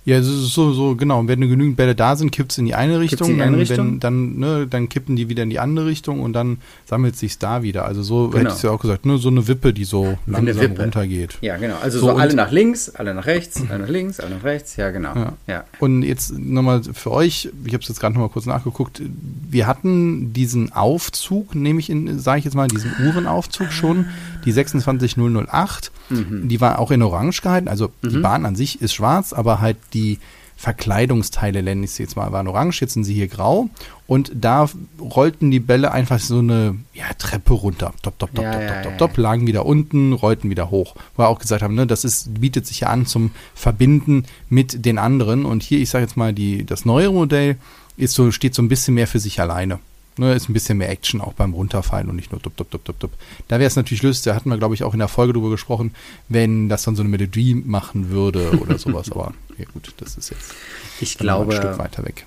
ja, 0.06 0.22
so, 0.22 0.72
so, 0.72 0.96
genau. 0.96 1.20
Und 1.20 1.28
wenn 1.28 1.42
genügend 1.42 1.78
Bälle 1.78 1.96
da 1.96 2.16
sind, 2.16 2.32
kippt 2.32 2.52
es 2.52 2.60
in 2.60 2.66
die 2.66 2.76
eine 2.76 3.00
Richtung. 3.00 3.36
Die 3.36 3.42
eine 3.42 3.58
Richtung? 3.58 3.94
Wenn, 3.94 4.00
dann, 4.00 4.38
ne, 4.38 4.68
dann 4.68 4.88
kippen 4.88 5.16
die 5.16 5.30
wieder 5.30 5.42
in 5.42 5.50
die 5.50 5.58
andere 5.58 5.88
Richtung 5.88 6.20
und 6.20 6.34
dann 6.34 6.58
sammelt 6.86 7.18
sich 7.18 7.40
da 7.40 7.64
wieder. 7.64 7.86
Also 7.86 8.04
so 8.04 8.30
genau. 8.30 8.44
hätte 8.44 8.56
ich 8.56 8.64
ja 8.64 8.70
auch 8.70 8.80
gesagt, 8.80 9.08
ne, 9.08 9.18
so 9.18 9.30
eine 9.30 9.48
Wippe, 9.48 9.74
die 9.74 9.84
so 9.84 10.16
langsam 10.28 10.62
Wippe. 10.62 10.84
runtergeht. 10.84 11.40
Ja, 11.42 11.58
genau. 11.58 11.78
Also 11.82 12.00
so, 12.00 12.10
so 12.10 12.14
alle 12.14 12.36
nach 12.36 12.52
links, 12.52 12.92
alle 12.92 13.16
nach 13.16 13.26
rechts, 13.26 13.60
alle 13.68 13.80
nach 13.80 13.90
links, 13.90 14.20
alle 14.20 14.36
nach 14.36 14.44
rechts. 14.44 14.76
Ja, 14.76 14.92
genau. 14.92 15.16
Ja. 15.16 15.34
ja. 15.48 15.64
Und 15.80 16.04
jetzt 16.04 16.38
nochmal 16.38 16.84
für 16.84 17.10
euch, 17.10 17.50
ich 17.66 17.74
habe 17.74 17.82
es 17.82 17.90
jetzt 17.90 18.00
gerade 18.00 18.14
nochmal 18.14 18.30
kurz 18.30 18.46
nachgeguckt, 18.46 19.02
wir 19.50 19.66
hatten 19.66 20.34
diesen 20.34 20.72
Aufzug, 20.72 21.56
nehme 21.56 21.80
ich 21.80 21.90
in, 21.90 22.20
sage 22.20 22.38
ich 22.38 22.46
jetzt 22.46 22.54
mal, 22.54 22.68
diesen 22.68 22.92
Uhrenaufzug 23.04 23.72
schon, 23.72 24.06
die 24.46 24.52
26008. 24.52 25.92
Mhm. 26.10 26.48
Die 26.48 26.62
war 26.62 26.80
auch 26.80 26.92
in 26.92 27.02
Orange 27.02 27.42
gehalten. 27.42 27.68
Also 27.68 27.92
mhm. 28.02 28.10
die 28.10 28.18
Bahn 28.20 28.46
an 28.46 28.56
sich 28.56 28.82
ist 28.82 28.94
schwarz, 28.94 29.34
aber 29.34 29.60
halt 29.60 29.78
die 29.94 30.20
Verkleidungsteile, 30.58 31.62
nenne 31.62 31.84
ich 31.84 31.92
sie 31.92 32.04
jetzt 32.04 32.16
mal, 32.16 32.32
waren 32.32 32.48
orange, 32.48 32.80
jetzt 32.80 32.94
sind 32.94 33.04
sie 33.04 33.14
hier 33.14 33.28
grau. 33.28 33.70
Und 34.08 34.32
da 34.34 34.70
rollten 35.00 35.52
die 35.52 35.60
Bälle 35.60 35.92
einfach 35.92 36.20
so 36.20 36.40
eine 36.40 36.78
ja, 36.94 37.06
Treppe 37.18 37.54
runter. 37.54 37.94
Top, 38.02 38.18
top, 38.20 38.34
top, 38.34 38.46
ja, 38.46 38.52
top, 38.54 38.62
ja, 38.62 38.82
top, 38.82 38.84
top, 38.84 38.98
top, 38.98 39.18
lagen 39.18 39.48
wieder 39.48 39.66
unten, 39.66 40.14
rollten 40.14 40.50
wieder 40.50 40.70
hoch. 40.70 40.96
Wo 41.16 41.24
wir 41.24 41.28
auch 41.28 41.40
gesagt 41.40 41.62
haben, 41.62 41.76
ne, 41.76 41.86
das 41.86 42.06
ist, 42.06 42.40
bietet 42.40 42.66
sich 42.68 42.82
ja 42.82 42.88
an 42.88 43.06
zum 43.06 43.32
Verbinden 43.54 44.26
mit 44.48 44.86
den 44.86 44.98
anderen. 44.98 45.46
Und 45.46 45.62
hier, 45.62 45.80
ich 45.80 45.90
sage 45.90 46.06
jetzt 46.06 46.16
mal, 46.16 46.34
die, 46.34 46.66
das 46.66 46.86
neuere 46.86 47.12
Modell 47.12 47.58
ist 47.98 48.14
so, 48.14 48.32
steht 48.32 48.56
so 48.56 48.62
ein 48.62 48.70
bisschen 48.70 48.94
mehr 48.94 49.08
für 49.08 49.20
sich 49.20 49.42
alleine. 49.42 49.80
Ne, 50.18 50.34
ist 50.34 50.48
ein 50.48 50.54
bisschen 50.54 50.78
mehr 50.78 50.90
Action 50.90 51.20
auch 51.20 51.34
beim 51.34 51.54
Runterfallen 51.54 52.10
und 52.10 52.16
nicht 52.16 52.32
nur 52.32 52.40
dup, 52.40 52.56
dup, 52.56 52.72
dup, 52.72 52.86
dup, 52.86 53.00
dup. 53.00 53.12
Da 53.50 53.60
wäre 53.60 53.68
es 53.68 53.76
natürlich 53.76 54.02
lustig, 54.02 54.32
da 54.32 54.36
hatten 54.36 54.50
wir, 54.50 54.58
glaube 54.58 54.74
ich, 54.74 54.84
auch 54.84 54.94
in 54.94 55.00
der 55.00 55.10
Folge 55.10 55.34
drüber 55.34 55.50
gesprochen, 55.50 55.94
wenn 56.30 56.70
das 56.70 56.84
dann 56.84 56.96
so 56.96 57.02
eine 57.02 57.10
Melodie 57.10 57.56
machen 57.56 58.12
würde 58.12 58.58
oder 58.62 58.78
sowas. 58.78 59.12
Aber 59.12 59.34
ja 59.58 59.66
gut, 59.74 59.94
das 59.98 60.16
ist 60.16 60.30
jetzt 60.30 60.54
ich 61.02 61.18
glaube, 61.18 61.54
ein 61.54 61.62
Stück 61.62 61.78
weiter 61.78 62.06
weg. 62.06 62.26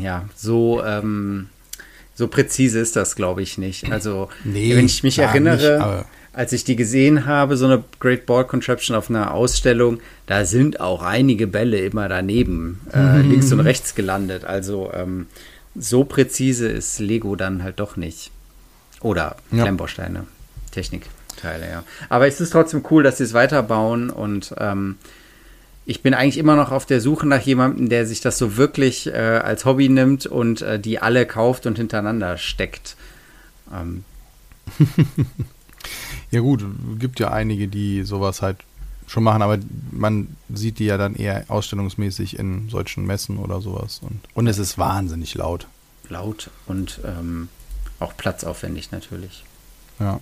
Ja, 0.00 0.28
so, 0.34 0.82
ähm, 0.84 1.48
so 2.14 2.26
präzise 2.26 2.80
ist 2.80 2.96
das, 2.96 3.14
glaube 3.14 3.42
ich, 3.42 3.58
nicht. 3.58 3.90
Also, 3.92 4.28
nee, 4.44 4.74
wenn 4.74 4.86
ich 4.86 5.02
mich 5.04 5.18
erinnere, 5.20 5.98
nicht, 5.98 6.06
als 6.32 6.52
ich 6.52 6.64
die 6.64 6.76
gesehen 6.76 7.26
habe, 7.26 7.56
so 7.56 7.66
eine 7.66 7.84
Great 8.00 8.26
Ball 8.26 8.44
Contraption 8.44 8.96
auf 8.96 9.08
einer 9.08 9.32
Ausstellung, 9.32 10.00
da 10.26 10.44
sind 10.44 10.80
auch 10.80 11.02
einige 11.02 11.46
Bälle 11.46 11.78
immer 11.78 12.08
daneben, 12.08 12.80
äh, 12.92 13.22
mhm. 13.22 13.30
links 13.30 13.52
und 13.52 13.60
rechts 13.60 13.94
gelandet. 13.94 14.44
Also, 14.44 14.90
ähm, 14.92 15.26
so 15.74 16.04
präzise 16.04 16.68
ist 16.68 16.98
Lego 16.98 17.36
dann 17.36 17.62
halt 17.62 17.80
doch 17.80 17.96
nicht. 17.96 18.30
Oder 19.00 19.36
ja. 19.52 19.62
Klemmbausteine, 19.62 20.26
Technikteile, 20.72 21.68
ja. 21.68 21.84
Aber 22.08 22.26
es 22.26 22.40
ist 22.40 22.50
trotzdem 22.50 22.84
cool, 22.90 23.02
dass 23.02 23.18
sie 23.18 23.24
es 23.24 23.34
weiterbauen 23.34 24.10
und 24.10 24.54
ähm, 24.58 24.96
ich 25.88 26.02
bin 26.02 26.12
eigentlich 26.12 26.36
immer 26.36 26.54
noch 26.54 26.70
auf 26.70 26.84
der 26.84 27.00
Suche 27.00 27.26
nach 27.26 27.40
jemandem, 27.40 27.88
der 27.88 28.04
sich 28.06 28.20
das 28.20 28.36
so 28.36 28.58
wirklich 28.58 29.06
äh, 29.06 29.40
als 29.42 29.64
Hobby 29.64 29.88
nimmt 29.88 30.26
und 30.26 30.60
äh, 30.60 30.78
die 30.78 30.98
alle 30.98 31.24
kauft 31.24 31.64
und 31.64 31.78
hintereinander 31.78 32.36
steckt. 32.36 32.96
Ähm. 33.72 34.04
ja 36.30 36.40
gut, 36.40 36.62
gibt 36.98 37.20
ja 37.20 37.30
einige, 37.30 37.68
die 37.68 38.02
sowas 38.02 38.42
halt 38.42 38.58
schon 39.08 39.24
machen, 39.24 39.42
aber 39.42 39.58
man 39.90 40.36
sieht 40.52 40.78
die 40.78 40.84
ja 40.84 40.98
dann 40.98 41.14
eher 41.14 41.44
ausstellungsmäßig 41.48 42.38
in 42.38 42.68
solchen 42.68 43.06
Messen 43.06 43.38
oder 43.38 43.60
sowas. 43.60 44.00
Und, 44.02 44.20
und 44.34 44.46
es 44.46 44.58
ist 44.58 44.78
wahnsinnig 44.78 45.34
laut. 45.34 45.66
Laut 46.08 46.50
und 46.66 47.00
ähm, 47.04 47.48
auch 48.00 48.16
platzaufwendig 48.16 48.92
natürlich. 48.92 49.44
Ja. 49.98 50.20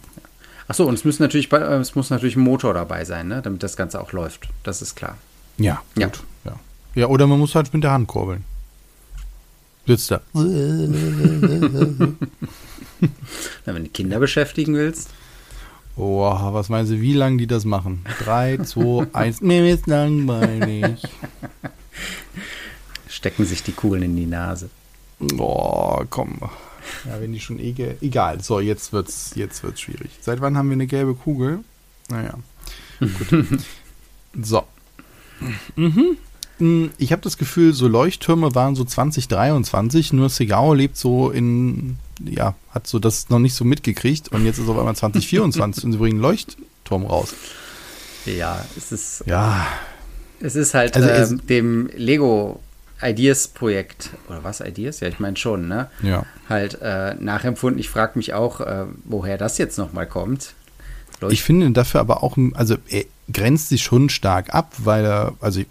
Achso, 0.69 0.85
und 0.85 0.95
es, 0.95 1.05
müssen 1.05 1.23
natürlich, 1.23 1.53
es 1.53 1.95
muss 1.95 2.11
natürlich 2.11 2.37
ein 2.37 2.43
Motor 2.43 2.75
dabei 2.75 3.05
sein, 3.05 3.29
ne? 3.29 3.41
damit 3.43 3.63
das 3.63 3.77
Ganze 3.77 4.01
auch 4.01 4.13
läuft. 4.13 4.49
Das 4.63 4.83
ist 4.83 4.97
klar. 4.97 5.17
Ja, 5.59 5.83
gut. 5.95 6.23
Ja. 6.45 6.53
ja. 6.53 6.59
ja 6.95 7.07
oder 7.07 7.27
man 7.27 7.39
muss 7.39 7.55
halt 7.55 7.73
mit 7.73 7.85
der 7.85 7.93
Hand 7.93 8.09
kurbeln. 8.09 8.45
Sitzt 9.87 10.11
da. 10.11 10.21
Na, 10.33 10.49
wenn 13.67 13.85
du 13.85 13.91
Kinder 13.91 14.19
beschäftigen 14.19 14.75
willst. 14.75 15.11
Oh, 15.97 16.53
was 16.53 16.69
meinen 16.69 16.87
Sie, 16.87 17.01
wie 17.01 17.15
lange 17.15 17.39
die 17.39 17.47
das 17.47 17.65
machen? 17.65 18.05
Drei, 18.19 18.59
zwei, 18.59 19.07
eins. 19.15 19.41
Mir 19.41 19.73
ist 19.73 19.87
langweilig. 19.87 21.03
Stecken 23.09 23.47
sich 23.47 23.63
die 23.63 23.73
Kugeln 23.73 24.03
in 24.03 24.15
die 24.15 24.27
Nase. 24.27 24.69
Oh, 25.39 26.03
komm. 26.11 26.39
Ja, 27.07 27.21
wenn 27.21 27.33
die 27.33 27.41
schon 27.41 27.59
eh 27.59 27.75
Egal. 28.03 28.43
So, 28.43 28.61
jetzt 28.61 28.93
wird's, 28.93 29.33
jetzt 29.37 29.63
wird's 29.63 29.81
schwierig. 29.81 30.11
Seit 30.21 30.43
wann 30.43 30.57
haben 30.57 30.69
wir 30.69 30.75
eine 30.75 30.87
gelbe 30.87 31.15
Kugel? 31.15 31.61
Naja. 32.11 32.35
Gut. 33.01 33.61
so. 34.43 34.65
Mhm. 35.77 36.19
Ich 36.99 37.13
habe 37.13 37.23
das 37.23 37.37
Gefühl, 37.37 37.75
so 37.75 37.87
Leuchttürme 37.87 38.55
waren 38.55 38.75
so 38.75 38.85
2023, 38.85 40.13
nur 40.13 40.31
Segao 40.31 40.73
lebt 40.73 40.97
so 40.97 41.31
in 41.31 41.99
ja, 42.25 42.55
hat 42.71 42.87
so 42.87 42.99
das 42.99 43.29
noch 43.29 43.39
nicht 43.39 43.55
so 43.55 43.65
mitgekriegt 43.65 44.31
und 44.33 44.45
jetzt 44.45 44.59
ist 44.59 44.69
auf 44.69 44.79
einmal 44.79 44.97
2024 44.97 45.85
und 45.85 45.93
sie 45.93 45.99
bringen 45.99 46.21
Leuchtturm 46.21 47.05
raus. 47.05 47.35
Ja, 48.25 48.65
es 48.77 48.93
ist. 48.93 49.25
Ja. 49.27 49.67
Es 50.41 50.57
ist 50.57 50.75
halt 50.75 50.97
also 50.97 51.09
ähm, 51.09 51.41
es, 51.41 51.47
dem 51.47 51.91
Lego 51.95 52.61
Ideas 53.03 53.49
Projekt, 53.49 54.11
oder 54.29 54.45
was 54.45 54.61
Ideas? 54.61 55.01
Ja, 55.01 55.09
ich 55.09 55.19
meine 55.19 55.37
schon, 55.37 55.69
ne? 55.69 55.91
Ja. 56.03 56.25
Halt 56.49 56.79
äh, 56.83 57.15
nachempfunden. 57.15 57.79
Ich 57.79 57.89
frage 57.89 58.13
mich 58.17 58.35
auch, 58.35 58.61
äh, 58.61 58.87
woher 59.05 59.39
das 59.39 59.59
jetzt 59.59 59.79
nochmal 59.79 60.07
kommt. 60.07 60.55
Leucht 61.21 61.33
ich 61.33 61.43
finde 61.43 61.71
dafür 61.71 62.01
aber 62.01 62.23
auch, 62.23 62.37
also 62.55 62.77
er 62.89 63.05
grenzt 63.33 63.71
sich 63.71 63.83
schon 63.83 64.09
stark 64.09 64.55
ab, 64.55 64.75
weil 64.79 65.05
er, 65.05 65.35
also 65.41 65.63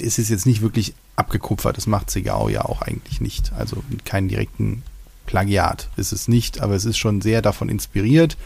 es 0.00 0.18
ist 0.18 0.28
jetzt 0.28 0.46
nicht 0.46 0.62
wirklich 0.62 0.94
abgekupfert. 1.16 1.76
Das 1.76 1.86
macht 1.86 2.10
Segao 2.10 2.48
ja 2.48 2.64
auch 2.64 2.82
eigentlich 2.82 3.20
nicht. 3.20 3.52
Also 3.56 3.82
keinen 4.04 4.28
direkten 4.28 4.82
Plagiat 5.26 5.88
ist 5.96 6.12
es 6.12 6.28
nicht, 6.28 6.60
aber 6.60 6.74
es 6.74 6.84
ist 6.84 6.98
schon 6.98 7.20
sehr 7.20 7.42
davon 7.42 7.68
inspiriert. 7.68 8.36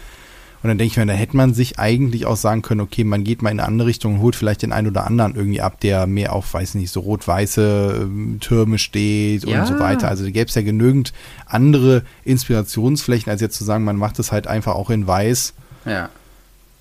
Und 0.62 0.68
dann 0.68 0.78
denke 0.78 0.92
ich 0.92 0.96
mir, 0.96 1.06
da 1.06 1.12
hätte 1.12 1.36
man 1.36 1.54
sich 1.54 1.80
eigentlich 1.80 2.24
auch 2.24 2.36
sagen 2.36 2.62
können, 2.62 2.80
okay, 2.80 3.02
man 3.02 3.24
geht 3.24 3.42
mal 3.42 3.50
in 3.50 3.58
eine 3.58 3.66
andere 3.66 3.88
Richtung 3.88 4.14
und 4.14 4.20
holt 4.20 4.36
vielleicht 4.36 4.62
den 4.62 4.72
einen 4.72 4.86
oder 4.86 5.04
anderen 5.06 5.34
irgendwie 5.34 5.60
ab, 5.60 5.80
der 5.80 6.06
mehr 6.06 6.32
auf, 6.32 6.54
weiß 6.54 6.74
nicht, 6.74 6.92
so 6.92 7.00
rot-weiße 7.00 8.02
ähm, 8.02 8.38
Türme 8.40 8.78
steht 8.78 9.44
ja. 9.44 9.60
und 9.60 9.66
so 9.66 9.80
weiter. 9.80 10.08
Also 10.08 10.22
da 10.22 10.30
gäbe 10.30 10.48
es 10.48 10.54
ja 10.54 10.62
genügend 10.62 11.12
andere 11.46 12.04
Inspirationsflächen, 12.24 13.30
als 13.30 13.40
jetzt 13.40 13.56
zu 13.56 13.64
sagen, 13.64 13.82
man 13.82 13.96
macht 13.96 14.20
es 14.20 14.30
halt 14.30 14.46
einfach 14.46 14.76
auch 14.76 14.90
in 14.90 15.04
weiß. 15.04 15.54
Ja. 15.84 16.10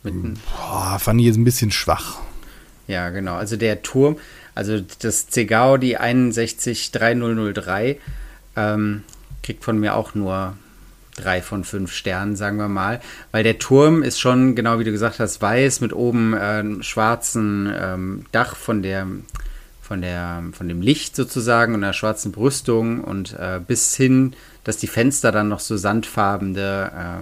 Boah, 0.03 0.97
fand 0.99 1.19
ich 1.19 1.25
jetzt 1.25 1.37
ein 1.37 1.43
bisschen 1.43 1.71
schwach. 1.71 2.19
Ja, 2.87 3.09
genau. 3.09 3.35
Also 3.35 3.57
der 3.57 3.81
Turm, 3.81 4.17
also 4.55 4.81
das 4.99 5.27
Zegao, 5.27 5.77
die 5.77 5.97
61303, 5.97 7.97
ähm, 8.55 9.03
kriegt 9.43 9.63
von 9.63 9.79
mir 9.79 9.95
auch 9.95 10.13
nur 10.13 10.55
drei 11.15 11.41
von 11.41 11.63
fünf 11.63 11.91
Sternen, 11.91 12.35
sagen 12.35 12.57
wir 12.57 12.67
mal. 12.67 13.01
Weil 13.31 13.43
der 13.43 13.59
Turm 13.59 14.03
ist 14.03 14.19
schon, 14.19 14.55
genau 14.55 14.79
wie 14.79 14.83
du 14.83 14.91
gesagt 14.91 15.19
hast, 15.19 15.41
weiß 15.41 15.81
mit 15.81 15.93
oben 15.93 16.33
äh, 16.33 16.83
schwarzen 16.83 17.71
ähm, 17.75 18.25
Dach 18.31 18.55
von 18.55 18.81
der, 18.81 19.07
von 19.81 20.01
der, 20.01 20.43
von 20.53 20.67
dem 20.67 20.81
Licht 20.81 21.15
sozusagen 21.15 21.73
und 21.73 21.83
einer 21.83 21.93
schwarzen 21.93 22.31
Brüstung 22.31 23.03
und 23.03 23.33
äh, 23.33 23.59
bis 23.65 23.95
hin, 23.95 24.33
dass 24.63 24.77
die 24.77 24.87
Fenster 24.87 25.31
dann 25.31 25.49
noch 25.49 25.59
so 25.59 25.77
sandfarbene, 25.77 27.21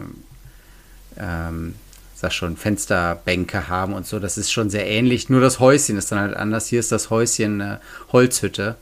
äh, 1.17 1.21
ähm, 1.21 1.75
sag 2.19 2.33
schon, 2.33 2.57
Fensterbänke 2.57 3.67
haben 3.67 3.93
und 3.93 4.05
so. 4.05 4.19
Das 4.19 4.37
ist 4.37 4.51
schon 4.51 4.69
sehr 4.69 4.87
ähnlich. 4.87 5.29
Nur 5.29 5.41
das 5.41 5.59
Häuschen 5.59 5.97
ist 5.97 6.11
dann 6.11 6.19
halt 6.19 6.35
anders. 6.35 6.67
Hier 6.67 6.79
ist 6.79 6.91
das 6.91 7.09
Häuschen 7.09 7.61
eine 7.61 7.81
Holzhütte. 8.11 8.75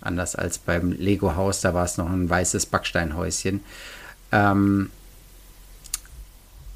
Anders 0.00 0.36
als 0.36 0.58
beim 0.58 0.92
Lego-Haus, 0.92 1.60
da 1.60 1.74
war 1.74 1.84
es 1.84 1.98
noch 1.98 2.10
ein 2.10 2.30
weißes 2.30 2.66
Backsteinhäuschen. 2.66 3.60
Ähm, 4.32 4.90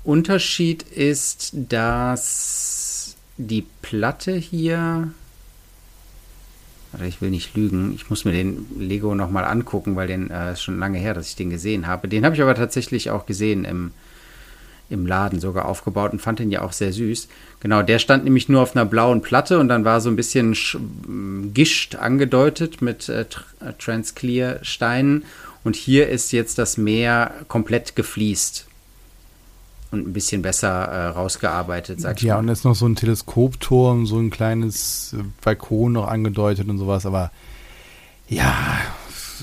Unterschied 0.05 0.83
ist, 0.83 1.53
dass 1.55 3.17
die 3.37 3.67
Platte 3.83 4.35
hier. 4.35 5.13
Warte, 6.93 7.07
ich 7.07 7.21
will 7.21 7.31
nicht 7.31 7.55
lügen. 7.55 7.95
Ich 7.95 8.11
muss 8.11 8.25
mir 8.25 8.33
den 8.33 8.67
Lego 8.79 9.15
nochmal 9.15 9.45
angucken, 9.45 9.97
weil 9.97 10.09
den 10.09 10.31
äh, 10.31 10.53
ist 10.53 10.63
schon 10.63 10.79
lange 10.79 10.99
her, 10.99 11.15
dass 11.15 11.29
ich 11.29 11.37
den 11.37 11.51
gesehen 11.51 11.87
habe. 11.87 12.09
Den 12.09 12.25
habe 12.25 12.35
ich 12.35 12.43
aber 12.43 12.55
tatsächlich 12.55 13.11
auch 13.11 13.27
gesehen 13.27 13.65
im, 13.65 13.93
im 14.91 15.07
Laden 15.07 15.41
sogar 15.41 15.67
aufgebaut 15.67 16.13
und 16.13 16.21
fand 16.21 16.41
den 16.41 16.51
ja 16.51 16.63
auch 16.63 16.73
sehr 16.73 16.93
süß. 16.93 17.29
Genau, 17.61 17.83
der 17.83 17.99
stand 17.99 18.25
nämlich 18.25 18.49
nur 18.49 18.61
auf 18.61 18.75
einer 18.77 18.85
blauen 18.85 19.23
Platte 19.23 19.59
und 19.59 19.69
dann 19.69 19.85
war 19.85 20.01
so 20.01 20.11
ein 20.11 20.17
bisschen 20.17 20.57
gischt 21.55 21.95
angedeutet 21.95 22.83
mit 22.83 23.09
äh, 23.09 23.21
äh, 23.23 23.27
Transclear 23.79 24.59
Steinen 24.63 25.25
und 25.65 25.77
hier 25.77 26.09
ist 26.09 26.33
jetzt 26.33 26.59
das 26.59 26.77
Meer 26.77 27.33
komplett 27.49 27.95
gefliest 27.97 28.67
und 29.93 30.07
ein 30.09 30.13
bisschen 30.13 30.43
besser 30.43 30.69
äh, 30.69 31.07
rausgearbeitet, 31.09 32.01
sag 32.01 32.17
ich 32.19 32.23
Ja, 32.25 32.35
mal. 32.35 32.41
und 32.41 32.49
ist 32.49 32.65
noch 32.65 32.75
so 32.75 32.87
ein 32.87 32.97
Teleskopturm, 32.97 34.07
so 34.07 34.19
ein 34.19 34.31
kleines 34.31 35.15
äh, 35.19 35.23
Balkon 35.43 35.93
noch 35.93 36.09
angedeutet 36.09 36.69
und 36.69 36.79
sowas, 36.79 37.07
aber 37.07 37.31
ja, 38.29 38.55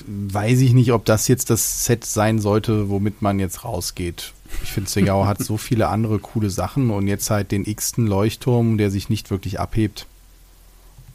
weiß 0.06 0.60
ich 0.60 0.72
nicht, 0.72 0.92
ob 0.92 1.04
das 1.04 1.28
jetzt 1.28 1.50
das 1.50 1.84
Set 1.84 2.04
sein 2.04 2.38
sollte, 2.38 2.88
womit 2.88 3.22
man 3.22 3.38
jetzt 3.38 3.64
rausgeht. 3.64 4.32
Ich 4.62 4.72
finde, 4.72 4.90
Segao 4.90 5.26
hat 5.26 5.42
so 5.42 5.56
viele 5.56 5.88
andere 5.88 6.18
coole 6.18 6.50
Sachen 6.50 6.90
und 6.90 7.06
jetzt 7.06 7.30
halt 7.30 7.52
den 7.52 7.66
x-ten 7.66 8.06
Leuchtturm, 8.06 8.78
der 8.78 8.90
sich 8.90 9.08
nicht 9.08 9.30
wirklich 9.30 9.60
abhebt. 9.60 10.06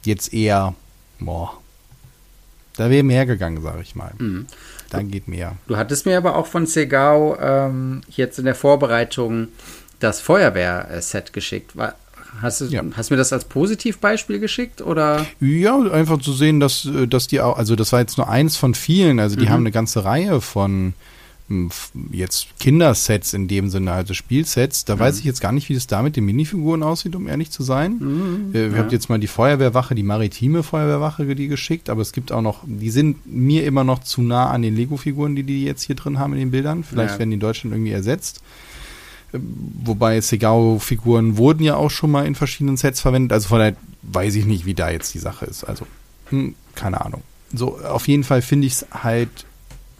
Jetzt 0.04 0.32
eher, 0.32 0.74
boah, 1.18 1.58
da 2.76 2.90
wäre 2.90 3.02
mehr 3.02 3.26
gegangen, 3.26 3.62
sage 3.62 3.82
ich 3.82 3.94
mal. 3.94 4.12
Mhm. 4.18 4.46
Dann 4.90 5.10
geht 5.10 5.28
mehr. 5.28 5.56
Du 5.66 5.76
hattest 5.76 6.06
mir 6.06 6.16
aber 6.16 6.36
auch 6.36 6.46
von 6.46 6.66
Segao 6.66 7.36
ähm, 7.40 8.02
jetzt 8.08 8.38
in 8.38 8.44
der 8.44 8.54
Vorbereitung 8.54 9.48
das 10.00 10.20
Feuerwehrset 10.20 11.32
geschickt. 11.32 11.72
Hast 12.40 12.60
du 12.60 12.66
ja. 12.66 12.82
hast 12.96 13.10
mir 13.10 13.16
das 13.16 13.32
als 13.32 13.44
Positivbeispiel 13.44 14.38
geschickt 14.38 14.82
oder? 14.82 15.26
Ja, 15.40 15.80
einfach 15.80 16.18
zu 16.18 16.32
sehen, 16.32 16.60
dass, 16.60 16.84
äh, 16.84 17.06
dass 17.06 17.26
die 17.26 17.40
auch, 17.40 17.56
also 17.56 17.76
das 17.76 17.92
war 17.92 18.00
jetzt 18.00 18.18
nur 18.18 18.28
eins 18.28 18.56
von 18.56 18.74
vielen, 18.74 19.20
also 19.20 19.36
die 19.36 19.46
mhm. 19.46 19.50
haben 19.50 19.60
eine 19.60 19.70
ganze 19.70 20.04
Reihe 20.04 20.40
von 20.40 20.94
jetzt 22.10 22.58
Kindersets 22.58 23.34
in 23.34 23.48
dem 23.48 23.68
Sinne, 23.68 23.92
also 23.92 24.14
Spielsets. 24.14 24.86
Da 24.86 24.96
mhm. 24.96 25.00
weiß 25.00 25.18
ich 25.18 25.24
jetzt 25.24 25.42
gar 25.42 25.52
nicht, 25.52 25.68
wie 25.68 25.74
das 25.74 25.86
da 25.86 26.02
mit 26.02 26.16
den 26.16 26.24
Minifiguren 26.24 26.82
aussieht, 26.82 27.14
um 27.14 27.28
ehrlich 27.28 27.50
zu 27.50 27.62
sein. 27.62 27.98
Mhm, 27.98 28.50
äh, 28.52 28.70
wir 28.70 28.70
ja. 28.70 28.78
habt 28.78 28.92
jetzt 28.92 29.10
mal 29.10 29.18
die 29.18 29.26
Feuerwehrwache, 29.26 29.94
die 29.94 30.02
maritime 30.02 30.62
Feuerwehrwache, 30.62 31.34
die 31.34 31.48
geschickt, 31.48 31.90
aber 31.90 32.00
es 32.00 32.12
gibt 32.12 32.32
auch 32.32 32.40
noch, 32.40 32.60
die 32.64 32.90
sind 32.90 33.26
mir 33.26 33.66
immer 33.66 33.84
noch 33.84 33.98
zu 33.98 34.22
nah 34.22 34.50
an 34.50 34.62
den 34.62 34.74
Lego-Figuren, 34.74 35.36
die 35.36 35.42
die 35.42 35.64
jetzt 35.64 35.82
hier 35.82 35.96
drin 35.96 36.18
haben 36.18 36.32
in 36.32 36.38
den 36.38 36.50
Bildern. 36.50 36.82
Vielleicht 36.82 37.14
ja. 37.14 37.18
werden 37.18 37.30
die 37.30 37.34
in 37.34 37.40
Deutschland 37.40 37.74
irgendwie 37.74 37.92
ersetzt. 37.92 38.42
Wobei 39.84 40.20
Segao-Figuren 40.20 41.36
wurden 41.36 41.62
ja 41.62 41.76
auch 41.76 41.90
schon 41.90 42.10
mal 42.10 42.26
in 42.26 42.34
verschiedenen 42.34 42.76
Sets 42.76 43.00
verwendet. 43.00 43.32
Also 43.32 43.48
von 43.48 43.58
daher 43.58 43.76
weiß 44.02 44.34
ich 44.36 44.44
nicht, 44.44 44.66
wie 44.66 44.74
da 44.74 44.90
jetzt 44.90 45.14
die 45.14 45.18
Sache 45.18 45.46
ist. 45.46 45.64
Also, 45.64 45.86
hm, 46.30 46.54
keine 46.74 47.00
Ahnung. 47.04 47.22
So, 47.52 47.78
auf 47.78 48.08
jeden 48.08 48.24
Fall 48.24 48.42
finde 48.42 48.66
ich 48.66 48.74
es 48.74 48.86
halt 48.90 49.46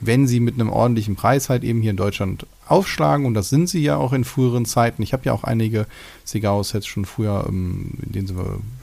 wenn 0.07 0.27
sie 0.27 0.41
mit 0.41 0.55
einem 0.55 0.71
ordentlichen 0.71 1.17
Preis 1.17 1.49
halt 1.49 1.65
eben 1.65 1.81
hier 1.81 1.91
in 1.91 1.97
Deutschland 1.97 2.47
aufschlagen, 2.67 3.27
und 3.27 3.35
das 3.35 3.51
sind 3.51 3.69
sie 3.69 3.83
ja 3.83 3.97
auch 3.97 4.13
in 4.13 4.25
früheren 4.25 4.65
Zeiten. 4.65 5.03
Ich 5.03 5.13
habe 5.13 5.25
ja 5.25 5.33
auch 5.33 5.45
einige 5.45 5.87
Cigar-Sets 6.27 6.87
schon 6.87 7.05
früher, 7.05 7.45
ähm, 7.49 7.93
in 8.05 8.13
denen 8.13 8.27
sie 8.27 8.35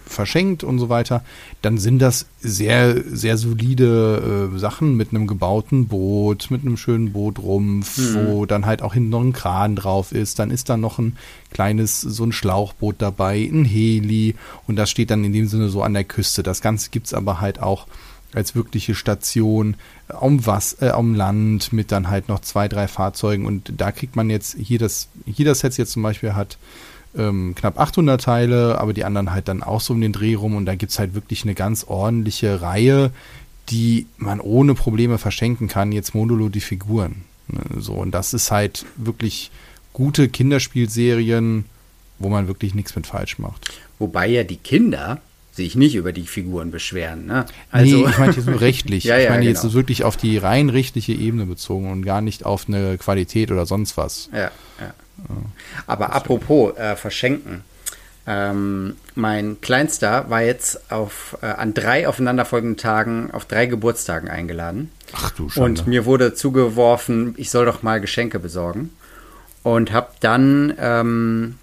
verschenkt 0.05 0.63
und 0.63 0.77
so 0.77 0.89
weiter, 0.89 1.23
dann 1.61 1.77
sind 1.77 1.99
das 1.99 2.25
sehr, 2.39 3.01
sehr 3.03 3.37
solide 3.37 4.51
äh, 4.53 4.59
Sachen 4.59 4.95
mit 4.95 5.11
einem 5.11 5.25
gebauten 5.25 5.87
Boot, 5.87 6.51
mit 6.51 6.61
einem 6.61 6.77
schönen 6.77 7.13
Bootrumpf, 7.13 7.97
mhm. 7.97 8.27
wo 8.27 8.45
dann 8.45 8.65
halt 8.65 8.81
auch 8.81 8.93
hinten 8.93 9.09
noch 9.09 9.21
ein 9.21 9.33
Kran 9.33 9.75
drauf 9.75 10.11
ist. 10.11 10.37
Dann 10.39 10.51
ist 10.51 10.69
da 10.69 10.77
noch 10.77 10.99
ein 10.99 11.17
kleines, 11.51 12.01
so 12.01 12.23
ein 12.23 12.31
Schlauchboot 12.31 12.95
dabei, 12.99 13.49
ein 13.51 13.65
Heli 13.65 14.35
und 14.67 14.75
das 14.75 14.89
steht 14.89 15.09
dann 15.09 15.23
in 15.23 15.33
dem 15.33 15.47
Sinne 15.47 15.69
so 15.69 15.81
an 15.81 15.93
der 15.93 16.03
Küste. 16.03 16.43
Das 16.43 16.61
Ganze 16.61 16.89
gibt's 16.91 17.13
aber 17.13 17.41
halt 17.41 17.61
auch 17.61 17.87
als 18.33 18.55
wirkliche 18.55 18.95
Station 18.95 19.75
am, 20.07 20.45
Was 20.45 20.81
äh, 20.81 20.89
am 20.89 21.15
Land 21.15 21.73
mit 21.73 21.91
dann 21.91 22.09
halt 22.09 22.29
noch 22.29 22.41
zwei, 22.41 22.67
drei 22.67 22.87
Fahrzeugen 22.87 23.45
und 23.45 23.73
da 23.77 23.91
kriegt 23.91 24.15
man 24.15 24.29
jetzt 24.29 24.55
hier 24.57 24.79
das, 24.79 25.09
hier 25.25 25.45
das 25.45 25.59
Set 25.59 25.77
jetzt 25.77 25.91
zum 25.91 26.03
Beispiel 26.03 26.33
hat 26.33 26.57
ähm, 27.17 27.55
knapp 27.55 27.79
800 27.79 28.21
Teile, 28.21 28.79
aber 28.79 28.93
die 28.93 29.03
anderen 29.03 29.31
halt 29.31 29.47
dann 29.47 29.63
auch 29.63 29.81
so 29.81 29.93
um 29.93 30.01
den 30.01 30.13
Dreh 30.13 30.35
rum 30.35 30.55
und 30.55 30.65
da 30.65 30.75
gibt 30.75 30.91
es 30.91 30.99
halt 30.99 31.13
wirklich 31.13 31.43
eine 31.43 31.55
ganz 31.55 31.83
ordentliche 31.83 32.61
Reihe, 32.61 33.11
die 33.69 34.07
man 34.17 34.39
ohne 34.39 34.75
Probleme 34.75 35.17
verschenken 35.17 35.67
kann, 35.67 35.91
jetzt 35.91 36.15
Modulo 36.15 36.49
die 36.49 36.61
Figuren. 36.61 37.23
Ne, 37.47 37.61
so, 37.79 37.93
und 37.93 38.11
das 38.11 38.33
ist 38.33 38.51
halt 38.51 38.85
wirklich 38.95 39.51
gute 39.93 40.29
Kinderspielserien, 40.29 41.65
wo 42.19 42.29
man 42.29 42.47
wirklich 42.47 42.75
nichts 42.75 42.95
mit 42.95 43.07
falsch 43.07 43.39
macht. 43.39 43.71
Wobei 43.99 44.27
ja 44.27 44.43
die 44.43 44.57
Kinder 44.57 45.21
sich 45.51 45.75
nicht 45.75 45.95
über 45.95 46.13
die 46.13 46.27
Figuren 46.27 46.71
beschweren. 46.71 47.25
Ne? 47.25 47.45
Also 47.71 47.97
nee, 47.97 48.09
ich 48.09 48.17
meine 48.17 48.33
jetzt 48.33 48.47
nur 48.47 48.61
rechtlich. 48.61 49.03
ja, 49.03 49.15
ja, 49.17 49.23
ich 49.23 49.29
meine 49.29 49.45
genau. 49.45 49.61
jetzt 49.61 49.73
wirklich 49.73 50.03
auf 50.03 50.17
die 50.17 50.37
rein 50.37 50.69
rechtliche 50.69 51.13
Ebene 51.13 51.45
bezogen 51.45 51.91
und 51.91 52.03
gar 52.05 52.21
nicht 52.21 52.45
auf 52.45 52.67
eine 52.67 52.97
Qualität 52.97 53.51
oder 53.51 53.65
sonst 53.65 53.97
was. 53.97 54.29
Ja, 54.31 54.51
ja. 54.79 54.93
Aber 55.87 56.13
apropos 56.13 56.75
äh, 56.77 56.95
verschenken. 56.95 57.63
Ähm, 58.27 58.97
mein 59.15 59.59
Kleinster 59.61 60.29
war 60.29 60.41
jetzt 60.41 60.91
auf, 60.91 61.37
äh, 61.41 61.47
an 61.47 61.73
drei 61.73 62.07
aufeinanderfolgenden 62.07 62.77
Tagen 62.77 63.31
auf 63.31 63.45
drei 63.45 63.65
Geburtstagen 63.65 64.29
eingeladen. 64.29 64.91
Ach 65.13 65.31
du 65.31 65.49
Schande. 65.49 65.81
Und 65.81 65.87
mir 65.87 66.05
wurde 66.05 66.33
zugeworfen, 66.33 67.33
ich 67.37 67.49
soll 67.49 67.65
doch 67.65 67.83
mal 67.83 67.99
Geschenke 67.99 68.39
besorgen. 68.39 68.91
Und 69.63 69.91
habe 69.91 70.11
dann 70.21 70.73
ähm, 70.79 71.55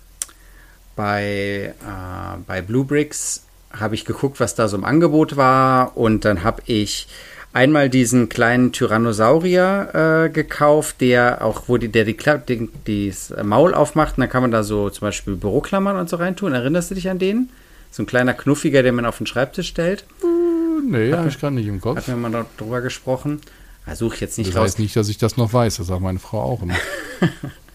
bei, 0.94 1.74
äh, 1.80 2.38
bei 2.46 2.60
Blue 2.60 2.84
Bricks 2.84 3.44
habe 3.70 3.94
ich 3.94 4.04
geguckt, 4.04 4.40
was 4.40 4.54
da 4.54 4.68
so 4.68 4.76
im 4.76 4.84
Angebot 4.84 5.36
war. 5.36 5.96
Und 5.96 6.24
dann 6.24 6.42
habe 6.42 6.62
ich 6.66 7.08
einmal 7.52 7.88
diesen 7.88 8.28
kleinen 8.28 8.72
Tyrannosaurier 8.72 10.26
äh, 10.26 10.30
gekauft, 10.30 11.00
der 11.00 11.44
auch, 11.44 11.64
wo 11.66 11.76
die, 11.76 11.88
der 11.88 12.04
die, 12.04 12.16
die, 12.48 12.68
die 12.86 13.08
das 13.08 13.32
Maul 13.42 13.74
aufmacht 13.74 14.16
und 14.16 14.22
dann 14.22 14.30
kann 14.30 14.42
man 14.42 14.50
da 14.50 14.62
so 14.62 14.90
zum 14.90 15.06
Beispiel 15.06 15.34
Büroklammern 15.36 15.96
und 15.96 16.08
so 16.08 16.16
reintun. 16.16 16.52
Erinnerst 16.52 16.90
du 16.90 16.94
dich 16.94 17.08
an 17.08 17.18
den? 17.18 17.48
So 17.90 18.02
ein 18.02 18.06
kleiner 18.06 18.34
Knuffiger, 18.34 18.82
den 18.82 18.94
man 18.94 19.06
auf 19.06 19.18
den 19.18 19.26
Schreibtisch 19.26 19.68
stellt. 19.68 20.04
Uh, 20.22 20.80
nee, 20.86 21.12
habe 21.12 21.28
ich 21.28 21.40
gar 21.40 21.50
nicht 21.50 21.66
im 21.66 21.80
Kopf. 21.80 21.96
Hatten 21.96 22.12
wir 22.12 22.16
mal 22.16 22.28
noch 22.28 22.46
drüber 22.58 22.82
gesprochen. 22.82 23.40
Da 23.86 23.96
suche 23.96 24.16
ich 24.16 24.20
jetzt 24.20 24.36
nicht 24.36 24.50
das 24.50 24.56
raus. 24.56 24.64
Das 24.64 24.72
heißt 24.72 24.78
nicht, 24.80 24.96
dass 24.96 25.08
ich 25.08 25.16
das 25.16 25.38
noch 25.38 25.52
weiß. 25.52 25.78
Das 25.78 25.86
sagt 25.86 26.02
meine 26.02 26.18
Frau 26.18 26.42
auch 26.42 26.62
immer. 26.62 26.76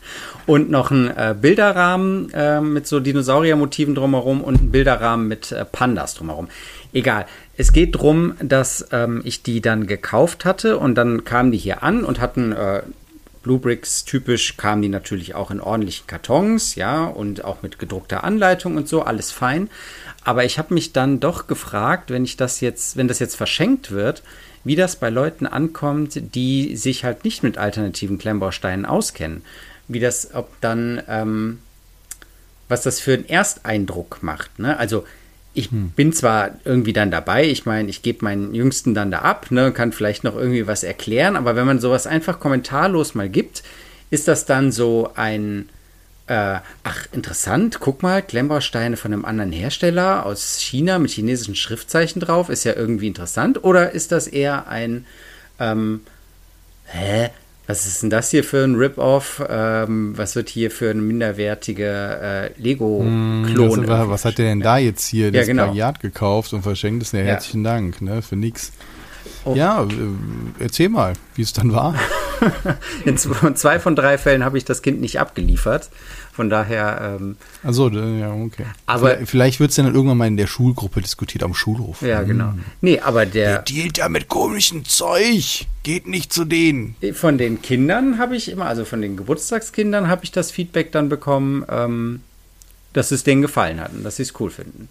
und 0.45 0.69
noch 0.69 0.91
ein 0.91 1.09
äh, 1.09 1.35
Bilderrahmen 1.39 2.31
äh, 2.33 2.61
mit 2.61 2.87
so 2.87 2.99
Dinosauriermotiven 2.99 3.95
drumherum 3.95 4.41
und 4.41 4.61
ein 4.61 4.71
Bilderrahmen 4.71 5.27
mit 5.27 5.51
äh, 5.51 5.65
Pandas 5.65 6.15
drumherum. 6.15 6.47
Egal. 6.93 7.25
Es 7.55 7.71
geht 7.71 7.95
darum, 7.95 8.33
dass 8.41 8.87
ähm, 8.91 9.21
ich 9.23 9.43
die 9.43 9.61
dann 9.61 9.85
gekauft 9.85 10.43
hatte 10.43 10.79
und 10.79 10.95
dann 10.95 11.23
kamen 11.23 11.51
die 11.51 11.57
hier 11.57 11.83
an 11.83 12.03
und 12.03 12.19
hatten 12.19 12.51
äh, 12.51 12.81
Blue 13.43 13.59
Bricks 13.59 14.05
typisch 14.05 14.55
kamen 14.55 14.81
die 14.81 14.89
natürlich 14.89 15.35
auch 15.35 15.51
in 15.51 15.59
ordentlichen 15.59 16.07
Kartons, 16.07 16.75
ja, 16.75 17.03
und 17.03 17.43
auch 17.43 17.61
mit 17.61 17.77
gedruckter 17.77 18.23
Anleitung 18.23 18.77
und 18.77 18.87
so, 18.87 19.03
alles 19.03 19.31
fein. 19.31 19.69
Aber 20.23 20.45
ich 20.45 20.57
habe 20.57 20.73
mich 20.73 20.93
dann 20.93 21.19
doch 21.19 21.47
gefragt, 21.47 22.09
wenn 22.09 22.23
ich 22.23 22.37
das 22.37 22.61
jetzt, 22.61 22.95
wenn 22.95 23.09
das 23.09 23.19
jetzt 23.19 23.35
verschenkt 23.35 23.91
wird, 23.91 24.23
wie 24.63 24.77
das 24.77 24.95
bei 24.95 25.09
Leuten 25.09 25.45
ankommt, 25.45 26.35
die 26.35 26.77
sich 26.77 27.03
halt 27.03 27.25
nicht 27.25 27.43
mit 27.43 27.57
alternativen 27.57 28.17
Klemmbausteinen 28.17 28.85
auskennen. 28.85 29.43
Wie 29.87 29.99
das, 29.99 30.33
ob 30.33 30.49
dann, 30.61 31.01
ähm, 31.07 31.59
was 32.69 32.83
das 32.83 32.99
für 32.99 33.13
einen 33.13 33.27
Ersteindruck 33.27 34.23
macht. 34.23 34.59
Ne? 34.59 34.77
Also 34.77 35.05
ich 35.53 35.71
hm. 35.71 35.91
bin 35.91 36.13
zwar 36.13 36.51
irgendwie 36.65 36.93
dann 36.93 37.11
dabei, 37.11 37.45
ich 37.45 37.65
meine, 37.65 37.89
ich 37.89 38.01
gebe 38.01 38.25
meinen 38.25 38.53
Jüngsten 38.55 38.93
dann 38.93 39.11
da 39.11 39.19
ab, 39.19 39.51
ne, 39.51 39.71
kann 39.71 39.91
vielleicht 39.91 40.23
noch 40.23 40.35
irgendwie 40.35 40.67
was 40.67 40.83
erklären, 40.83 41.35
aber 41.35 41.55
wenn 41.55 41.67
man 41.67 41.79
sowas 41.79 42.07
einfach 42.07 42.39
kommentarlos 42.39 43.13
mal 43.13 43.29
gibt, 43.29 43.63
ist 44.09 44.27
das 44.27 44.45
dann 44.45 44.71
so 44.71 45.11
ein, 45.15 45.69
äh, 46.27 46.57
ach, 46.83 47.07
interessant, 47.11 47.79
guck 47.79 48.01
mal, 48.01 48.21
Klemmbausteine 48.21 48.97
von 48.97 49.13
einem 49.13 49.25
anderen 49.25 49.51
Hersteller 49.51 50.25
aus 50.25 50.59
China 50.59 50.97
mit 50.97 51.11
chinesischen 51.11 51.55
Schriftzeichen 51.55 52.19
drauf, 52.19 52.49
ist 52.49 52.63
ja 52.63 52.73
irgendwie 52.73 53.07
interessant, 53.07 53.63
oder 53.63 53.91
ist 53.91 54.11
das 54.11 54.27
eher 54.27 54.67
ein, 54.67 55.05
ähm, 55.59 56.01
hä, 56.85 57.29
was 57.65 57.87
ist 57.87 58.03
denn 58.03 58.09
das 58.09 58.29
hier 58.29 58.43
für 58.43 58.63
ein 58.63 58.75
Rip-Off? 58.75 59.41
Ähm, 59.49 60.17
was 60.17 60.35
wird 60.35 60.49
hier 60.49 60.69
für 60.69 60.91
ein 60.91 61.05
minderwertiger 61.07 62.45
äh, 62.45 62.51
Lego-Klon? 62.57 63.87
Hm, 63.87 64.09
was 64.09 64.25
hat 64.25 64.37
der 64.37 64.47
denn 64.47 64.59
da 64.59 64.77
jetzt 64.77 65.07
hier 65.07 65.25
ja, 65.25 65.31
das 65.31 65.47
genau. 65.47 65.65
Plagiat 65.65 66.01
gekauft 66.01 66.53
und 66.53 66.63
verschenkt? 66.63 67.01
Das 67.01 67.13
ist 67.13 67.19
ja, 67.19 67.25
herzlichen 67.25 67.63
Dank, 67.63 68.01
ne? 68.01 68.21
Für 68.21 68.35
nix. 68.35 68.73
Oh. 69.45 69.55
Ja, 69.55 69.83
äh, 69.83 69.87
erzähl 70.59 70.89
mal, 70.89 71.13
wie 71.35 71.41
es 71.41 71.53
dann 71.53 71.73
war. 71.73 71.95
In 73.05 73.17
zwei 73.17 73.79
von 73.79 73.95
drei 73.95 74.17
Fällen 74.17 74.43
habe 74.43 74.57
ich 74.57 74.65
das 74.65 74.81
Kind 74.81 75.01
nicht 75.01 75.19
abgeliefert. 75.19 75.89
Von 76.33 76.49
daher. 76.49 77.17
Ähm, 77.19 77.37
also 77.61 77.89
ja, 77.89 78.33
okay. 78.33 78.65
Aber 78.85 79.17
vielleicht, 79.25 79.59
wird 79.59 79.69
es 79.69 79.75
dann 79.75 79.93
irgendwann 79.93 80.17
mal 80.17 80.27
in 80.27 80.37
der 80.37 80.47
Schulgruppe 80.47 81.01
diskutiert 81.01 81.43
am 81.43 81.53
Schulhof. 81.53 82.01
Ja, 82.01 82.21
hm. 82.21 82.27
genau. 82.27 82.53
Nee, 82.81 82.99
aber 82.99 83.25
der. 83.25 83.59
Der 83.59 83.61
dealt 83.61 83.97
ja 83.99 84.09
mit 84.09 84.29
komischem 84.29 84.83
Zeug. 84.85 85.67
Geht 85.83 86.07
nicht 86.07 86.33
zu 86.33 86.45
denen. 86.45 86.95
Von 87.13 87.37
den 87.37 87.61
Kindern 87.61 88.17
habe 88.17 88.35
ich 88.35 88.49
immer, 88.49 88.65
also 88.65 88.85
von 88.85 89.01
den 89.01 89.17
Geburtstagskindern 89.17 90.07
habe 90.07 90.23
ich 90.23 90.31
das 90.31 90.49
Feedback 90.49 90.91
dann 90.91 91.09
bekommen, 91.09 91.65
ähm, 91.69 92.21
dass 92.93 93.11
es 93.11 93.23
denen 93.23 93.41
gefallen 93.41 93.81
hat 93.81 93.91
und 93.91 94.03
dass 94.03 94.15
sie 94.15 94.23
es 94.23 94.39
cool 94.39 94.49
finden. 94.49 94.87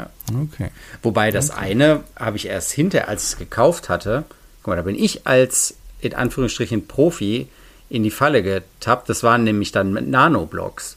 Ja. 0.00 0.10
Okay. 0.42 0.70
Wobei 1.02 1.30
das 1.30 1.50
okay. 1.50 1.60
eine 1.60 2.04
habe 2.16 2.36
ich 2.36 2.46
erst 2.46 2.72
hinter, 2.72 3.08
als 3.08 3.24
ich 3.24 3.28
es 3.30 3.38
gekauft 3.38 3.88
hatte. 3.88 4.24
Guck 4.62 4.68
mal, 4.68 4.76
da 4.76 4.82
bin 4.82 4.96
ich 4.96 5.26
als 5.26 5.74
in 6.00 6.14
Anführungsstrichen 6.14 6.86
Profi 6.86 7.48
in 7.88 8.02
die 8.02 8.10
Falle 8.10 8.42
getappt. 8.42 9.08
Das 9.08 9.22
waren 9.22 9.44
nämlich 9.44 9.72
dann 9.72 9.92
mit 9.92 10.08
Nanoblocks. 10.08 10.96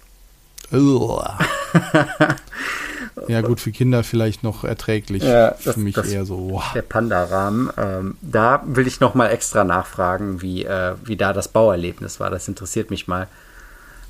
ja, 3.28 3.42
gut, 3.42 3.60
für 3.60 3.72
Kinder 3.72 4.04
vielleicht 4.04 4.44
noch 4.44 4.64
erträglich. 4.64 5.24
Ja, 5.24 5.56
das, 5.64 5.76
für 5.76 5.80
mich 5.80 5.96
das, 5.96 6.08
eher 6.08 6.26
so. 6.26 6.52
Wow. 6.52 6.72
Der 6.74 6.82
Panda-Rahmen. 6.82 7.70
Ähm, 7.78 8.18
da 8.22 8.64
will 8.66 8.88
ich 8.88 9.00
noch 9.00 9.16
mal 9.16 9.28
extra 9.28 9.64
nachfragen, 9.64 10.42
wie, 10.42 10.66
äh, 10.66 10.96
wie 11.04 11.18
da 11.18 11.34
das 11.34 11.48
Bauerlebnis 11.48 12.20
war. 12.20 12.30
Das 12.30 12.48
interessiert 12.48 12.90
mich 12.90 13.08
mal. 13.08 13.28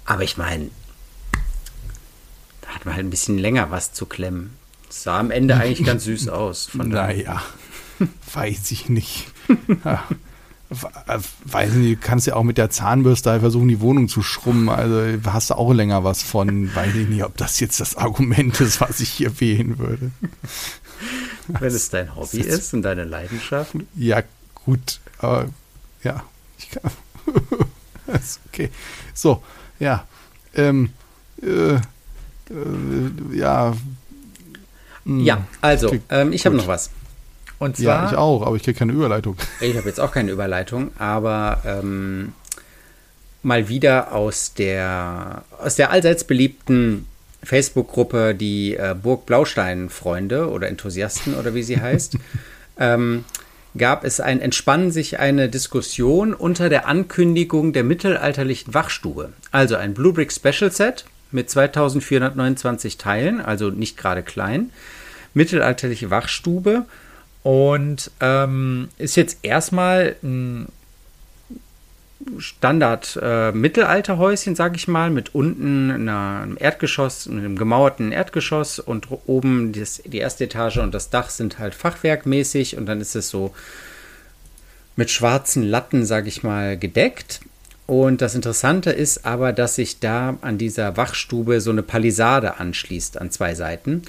Aber 0.06 0.24
ich 0.24 0.38
meine, 0.38 0.70
da 2.62 2.70
hat 2.70 2.86
man 2.86 2.96
halt 2.96 3.06
ein 3.06 3.10
bisschen 3.10 3.38
länger 3.38 3.72
was 3.72 3.94
zu 3.94 4.06
klemmen. 4.06 4.58
Sah 4.96 5.20
am 5.20 5.32
Ende 5.32 5.56
eigentlich 5.56 5.88
ganz 5.88 6.04
süß 6.04 6.30
aus. 6.30 6.70
naja, 6.76 7.42
weiß 8.34 8.72
ich 8.72 8.90
nicht. 8.90 9.28
Ja. 9.84 10.04
weiß 11.46 11.74
nicht, 11.74 12.02
du 12.02 12.08
kannst 12.08 12.26
ja 12.26 12.36
auch 12.36 12.44
mit 12.44 12.58
der 12.58 12.70
Zahnbürste 12.72 13.40
versuchen, 13.42 13.68
die 13.68 13.82
Wohnung 13.82 14.08
zu 14.08 14.24
schrummen. 14.24 14.70
Also 14.70 15.04
hast 15.26 15.50
du 15.52 15.56
auch 15.56 15.72
länger 15.74 16.04
was 16.04 16.24
von. 16.24 16.74
Weiß 16.74 16.96
ich 16.96 17.08
nicht, 17.10 17.24
ob 17.24 17.38
das 17.38 17.60
jetzt 17.60 17.80
das 17.80 17.96
Argument 17.96 18.60
ist, 18.62 18.82
was 18.82 19.02
ich 19.02 19.10
hier 19.10 19.40
wählen 19.40 19.78
würde. 19.78 20.12
Wenn 21.48 21.74
es 21.74 21.90
dein 21.90 22.16
Hobby 22.16 22.40
ist, 22.40 22.48
ist 22.48 22.74
und 22.74 22.82
deine 22.84 23.04
Leidenschaft. 23.04 23.76
Ja, 23.96 24.24
gut. 24.66 25.00
Aber 25.20 25.48
ja, 26.04 26.24
ich 26.58 26.70
kann. 26.72 26.92
okay. 28.48 28.70
So, 29.14 29.44
ja. 29.80 30.08
Ähm, 30.56 30.90
äh, 31.42 31.76
äh, 31.76 31.80
ja. 33.34 33.76
Ja, 35.06 35.46
also, 35.62 35.94
ähm, 36.10 36.32
ich 36.32 36.46
habe 36.46 36.56
noch 36.56 36.68
was. 36.68 36.90
Und 37.60 37.78
zwar, 37.78 38.04
ja, 38.04 38.12
ich 38.12 38.18
auch, 38.18 38.46
aber 38.46 38.56
ich 38.56 38.64
kriege 38.64 38.78
keine 38.78 38.94
Überleitung. 38.94 39.38
Ich 39.62 39.78
habe 39.78 39.88
jetzt 39.88 40.00
auch 40.00 40.12
keine 40.12 40.32
Überleitung, 40.32 40.92
aber 40.98 41.62
ähm, 41.66 42.34
mal 43.42 43.70
wieder 43.70 44.14
aus 44.14 44.54
der, 44.54 45.44
aus 45.60 45.76
der 45.76 45.92
allseits 45.92 46.24
beliebten 46.24 47.06
Facebook-Gruppe, 47.44 48.36
die 48.36 48.76
äh, 48.76 48.96
Burg 49.02 49.26
Blaustein-Freunde 49.26 50.50
oder 50.50 50.68
Enthusiasten 50.68 51.36
oder 51.36 51.54
wie 51.54 51.64
sie 51.64 51.80
heißt, 51.80 52.18
ähm, 52.80 53.26
gab 53.78 54.04
es 54.04 54.20
ein, 54.20 54.40
entspannen 54.40 54.92
sich 54.92 55.20
eine 55.20 55.50
Diskussion 55.50 56.34
unter 56.34 56.70
der 56.70 56.88
Ankündigung 56.88 57.74
der 57.74 57.84
mittelalterlichen 57.84 58.74
Wachstube. 58.74 59.34
Also 59.52 59.76
ein 59.76 59.94
Bluebrick 59.94 60.32
Special 60.32 60.72
Set 60.72 61.06
mit 61.34 61.50
2429 61.50 62.98
Teilen, 62.98 63.42
also 63.42 63.70
nicht 63.70 63.98
gerade 63.98 64.24
klein. 64.24 64.72
Mittelalterliche 65.34 66.10
Wachstube 66.10 66.86
und 67.42 68.12
ähm, 68.22 68.90
ist 68.98 69.16
jetzt 69.16 69.40
erstmal 69.44 70.16
ein 70.24 70.68
Standard 72.38 73.20
äh, 73.22 73.52
Mittelalterhäuschen, 73.52 74.56
sag 74.56 74.76
ich 74.76 74.88
mal, 74.88 75.10
mit 75.10 75.36
unten 75.36 75.92
einer, 75.92 76.42
einem 76.44 76.58
Erdgeschoss, 76.60 77.28
einem 77.28 77.58
gemauerten 77.58 78.12
Erdgeschoss 78.12 78.80
und 78.80 79.08
oben 79.26 79.74
das, 79.74 80.02
die 80.06 80.20
erste 80.20 80.46
Etage 80.46 80.78
und 80.78 80.94
das 80.94 81.10
Dach 81.10 81.30
sind 81.30 81.60
halt 81.60 81.76
fachwerkmäßig 81.76 82.78
und 82.78 82.86
dann 82.86 83.02
ist 83.02 83.16
es 83.16 83.30
so 83.30 83.54
mit 84.96 85.10
schwarzen 85.10 85.64
Latten, 85.64 86.06
sag 86.06 86.28
ich 86.28 86.44
mal, 86.44 86.78
gedeckt. 86.78 87.42
Und 87.86 88.22
das 88.22 88.34
Interessante 88.36 88.92
ist 88.92 89.26
aber, 89.26 89.52
dass 89.52 89.76
sich 89.76 90.00
da 90.00 90.38
an 90.42 90.58
dieser 90.58 90.96
Wachstube 90.96 91.60
so 91.60 91.72
eine 91.72 91.84
Palisade 91.84 92.60
anschließt 92.60 93.20
an 93.20 93.30
zwei 93.30 93.56
Seiten. 93.56 94.04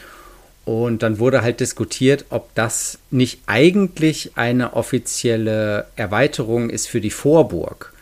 Und 0.64 1.02
dann 1.02 1.18
wurde 1.18 1.42
halt 1.42 1.60
diskutiert, 1.60 2.24
ob 2.30 2.54
das 2.54 2.98
nicht 3.10 3.40
eigentlich 3.46 4.32
eine 4.36 4.74
offizielle 4.74 5.86
Erweiterung 5.96 6.70
ist 6.70 6.86
für 6.86 7.00
die 7.00 7.10
Vorburg. 7.10 7.92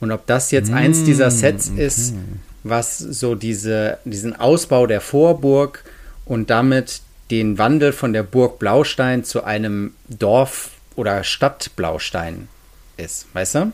Und 0.00 0.12
ob 0.12 0.26
das 0.26 0.50
jetzt 0.50 0.70
mmh, 0.70 0.76
eins 0.76 1.04
dieser 1.04 1.30
Sets 1.30 1.70
okay. 1.70 1.86
ist, 1.86 2.14
was 2.62 2.98
so 2.98 3.34
diese, 3.34 3.98
diesen 4.04 4.38
Ausbau 4.38 4.86
der 4.86 5.00
Vorburg 5.00 5.84
und 6.24 6.50
damit 6.50 7.00
den 7.30 7.58
Wandel 7.58 7.92
von 7.92 8.12
der 8.12 8.22
Burg 8.22 8.58
Blaustein 8.58 9.24
zu 9.24 9.44
einem 9.44 9.94
Dorf- 10.08 10.70
oder 10.96 11.22
Stadtblaustein 11.24 12.48
ist. 12.96 13.26
Weißt 13.32 13.54
du? 13.54 13.72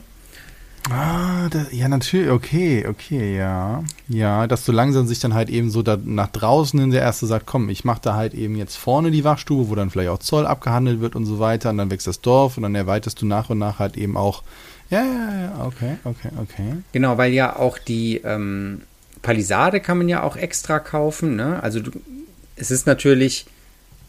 Ah, 0.90 1.48
das, 1.50 1.72
ja, 1.72 1.88
natürlich, 1.88 2.30
okay, 2.30 2.86
okay, 2.86 3.36
ja. 3.36 3.82
Ja, 4.08 4.46
dass 4.46 4.64
so 4.64 4.72
langsam 4.72 5.06
sich 5.06 5.18
dann 5.18 5.34
halt 5.34 5.48
eben 5.48 5.70
so 5.70 5.82
da 5.82 5.98
nach 6.02 6.28
draußen 6.28 6.78
in 6.78 6.90
der 6.90 7.02
erste 7.02 7.26
sagt, 7.26 7.46
komm, 7.46 7.68
ich 7.68 7.84
mache 7.84 8.00
da 8.02 8.14
halt 8.14 8.34
eben 8.34 8.54
jetzt 8.56 8.76
vorne 8.76 9.10
die 9.10 9.24
Wachstube, 9.24 9.68
wo 9.68 9.74
dann 9.74 9.90
vielleicht 9.90 10.10
auch 10.10 10.18
Zoll 10.18 10.46
abgehandelt 10.46 11.00
wird 11.00 11.16
und 11.16 11.26
so 11.26 11.40
weiter, 11.40 11.70
und 11.70 11.78
dann 11.78 11.90
wächst 11.90 12.06
das 12.06 12.20
Dorf 12.20 12.56
und 12.56 12.62
dann 12.62 12.74
erweiterst 12.74 13.20
du 13.20 13.26
nach 13.26 13.50
und 13.50 13.58
nach 13.58 13.80
halt 13.80 13.96
eben 13.96 14.16
auch. 14.16 14.44
Ja, 14.88 15.02
ja, 15.04 15.40
ja, 15.40 15.64
okay, 15.66 15.96
okay, 16.04 16.30
okay. 16.40 16.76
Genau, 16.92 17.18
weil 17.18 17.32
ja 17.32 17.56
auch 17.56 17.78
die 17.78 18.18
ähm, 18.18 18.82
Palisade 19.22 19.80
kann 19.80 19.98
man 19.98 20.08
ja 20.08 20.22
auch 20.22 20.36
extra 20.36 20.78
kaufen, 20.78 21.34
ne? 21.34 21.60
Also 21.62 21.80
du, 21.80 21.90
es 22.54 22.70
ist 22.70 22.86
natürlich 22.86 23.46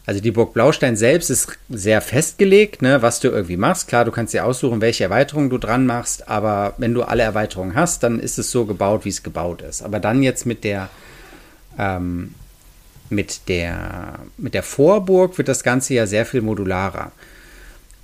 also 0.08 0.22
die 0.22 0.30
Burg 0.30 0.54
Blaustein 0.54 0.96
selbst 0.96 1.28
ist 1.28 1.58
sehr 1.68 2.00
festgelegt, 2.00 2.80
ne, 2.80 3.02
was 3.02 3.20
du 3.20 3.28
irgendwie 3.28 3.58
machst. 3.58 3.88
Klar, 3.88 4.06
du 4.06 4.10
kannst 4.10 4.32
dir 4.32 4.46
aussuchen, 4.46 4.80
welche 4.80 5.04
Erweiterungen 5.04 5.50
du 5.50 5.58
dran 5.58 5.84
machst, 5.84 6.30
aber 6.30 6.72
wenn 6.78 6.94
du 6.94 7.02
alle 7.02 7.24
Erweiterungen 7.24 7.74
hast, 7.74 8.02
dann 8.02 8.18
ist 8.18 8.38
es 8.38 8.50
so 8.50 8.64
gebaut, 8.64 9.04
wie 9.04 9.10
es 9.10 9.22
gebaut 9.22 9.60
ist. 9.60 9.82
Aber 9.82 10.00
dann 10.00 10.22
jetzt 10.22 10.46
mit 10.46 10.64
der 10.64 10.88
ähm, 11.78 12.34
mit 13.10 13.48
der 13.48 14.20
mit 14.38 14.54
der 14.54 14.62
Vorburg 14.62 15.36
wird 15.36 15.48
das 15.48 15.62
Ganze 15.62 15.92
ja 15.92 16.06
sehr 16.06 16.24
viel 16.24 16.40
modularer. 16.40 17.12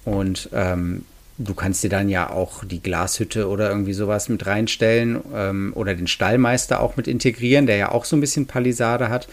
Und 0.05 0.51
ähm, 0.53 1.07
du 1.39 1.55
kannst 1.55 1.85
dir 1.85 1.91
dann 1.91 2.11
ja 2.11 2.29
auch 2.29 2.67
die 2.67 2.83
Glashütte 2.83 3.49
oder 3.49 3.71
irgendwie 3.71 3.95
sowas 3.95 4.29
mit 4.29 4.45
reinstellen 4.45 5.23
ähm, 5.35 5.73
oder 5.75 5.95
den 5.95 6.07
Stallmeister 6.07 6.81
auch 6.81 6.99
mit 6.99 7.09
integrieren, 7.09 7.65
der 7.65 7.77
ja 7.77 7.93
auch 7.93 8.05
so 8.05 8.15
ein 8.15 8.21
bisschen 8.21 8.45
Palisade 8.45 9.09
hat. 9.09 9.27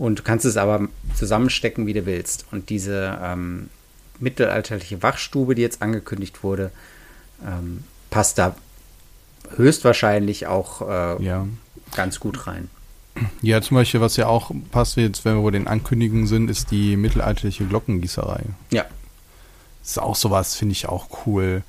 Und 0.00 0.20
du 0.20 0.22
kannst 0.22 0.46
es 0.46 0.56
aber 0.56 0.88
zusammenstecken, 1.14 1.86
wie 1.86 1.92
du 1.92 2.06
willst. 2.06 2.46
Und 2.52 2.70
diese 2.70 3.18
ähm, 3.22 3.68
mittelalterliche 4.18 5.02
Wachstube, 5.02 5.54
die 5.54 5.60
jetzt 5.60 5.82
angekündigt 5.82 6.42
wurde, 6.42 6.70
ähm, 7.46 7.84
passt 8.08 8.38
da 8.38 8.56
höchstwahrscheinlich 9.56 10.46
auch 10.46 10.80
äh, 10.88 11.22
ja. 11.22 11.46
ganz 11.94 12.18
gut 12.18 12.46
rein. 12.46 12.70
Ja, 13.42 13.60
zum 13.60 13.74
Beispiel, 13.74 14.00
was 14.00 14.16
ja 14.16 14.26
auch 14.26 14.50
passt 14.70 14.96
jetzt, 14.96 15.26
wenn 15.26 15.36
wir 15.36 15.42
bei 15.42 15.50
den 15.50 15.66
Ankündigungen 15.66 16.26
sind, 16.26 16.48
ist 16.48 16.70
die 16.70 16.96
mittelalterliche 16.96 17.66
Glockengießerei. 17.66 18.44
Ja. 18.70 18.86
Das 19.82 19.90
ist 19.90 19.98
auch 19.98 20.16
sowas, 20.16 20.54
finde 20.54 20.72
ich 20.72 20.88
auch 20.88 21.26
cool 21.26 21.62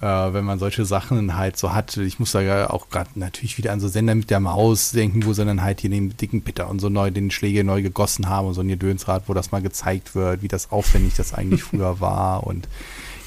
äh, 0.00 0.06
wenn 0.06 0.44
man 0.44 0.58
solche 0.58 0.84
Sachen 0.84 1.36
halt 1.36 1.56
so 1.56 1.72
hat. 1.72 1.96
Ich 1.96 2.18
muss 2.18 2.32
da 2.32 2.40
ja 2.40 2.70
auch 2.70 2.90
gerade 2.90 3.10
natürlich 3.14 3.58
wieder 3.58 3.72
an 3.72 3.80
so 3.80 3.88
Sender 3.88 4.14
mit 4.14 4.30
der 4.30 4.40
Maus 4.40 4.90
denken, 4.90 5.24
wo 5.24 5.32
sie 5.32 5.44
dann 5.44 5.62
halt 5.62 5.80
hier 5.80 5.90
den 5.90 6.16
dicken 6.16 6.42
Pitter 6.42 6.68
und 6.68 6.80
so 6.80 6.88
neu 6.88 7.10
den 7.10 7.30
Schläge 7.30 7.64
neu 7.64 7.82
gegossen 7.82 8.28
haben 8.28 8.48
und 8.48 8.54
so 8.54 8.60
ein 8.60 8.68
Gedönsrad, 8.68 9.24
wo 9.28 9.34
das 9.34 9.52
mal 9.52 9.62
gezeigt 9.62 10.14
wird, 10.14 10.42
wie 10.42 10.48
das 10.48 10.70
aufwendig 10.70 11.14
das 11.14 11.32
eigentlich 11.34 11.62
früher 11.64 12.00
war 12.00 12.46
und 12.46 12.68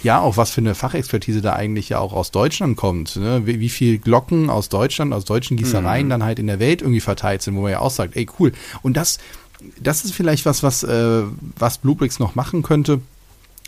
ja, 0.03 0.21
auch 0.21 0.37
was 0.37 0.51
für 0.51 0.61
eine 0.61 0.75
Fachexpertise 0.75 1.41
da 1.41 1.53
eigentlich 1.53 1.89
ja 1.89 1.99
auch 1.99 2.13
aus 2.13 2.29
Deutschland 2.29 2.77
kommt. 2.77 3.15
Ne? 3.15 3.45
Wie, 3.45 3.59
wie 3.59 3.69
viel 3.69 3.97
Glocken 3.97 4.49
aus 4.49 4.69
Deutschland, 4.69 5.11
aus 5.11 5.25
deutschen 5.25 5.57
Gießereien 5.57 6.05
mhm. 6.05 6.09
dann 6.11 6.23
halt 6.23 6.37
in 6.37 6.47
der 6.47 6.59
Welt 6.59 6.81
irgendwie 6.81 7.01
verteilt 7.01 7.41
sind, 7.41 7.55
wo 7.55 7.61
man 7.61 7.71
ja 7.71 7.79
auch 7.79 7.89
sagt, 7.89 8.15
ey 8.15 8.27
cool. 8.39 8.51
Und 8.83 8.95
das, 8.95 9.17
das 9.81 10.05
ist 10.05 10.13
vielleicht 10.13 10.45
was, 10.45 10.61
was, 10.61 10.83
äh, 10.83 11.23
was 11.57 11.79
Bluebricks 11.79 12.19
noch 12.19 12.35
machen 12.35 12.61
könnte 12.61 13.01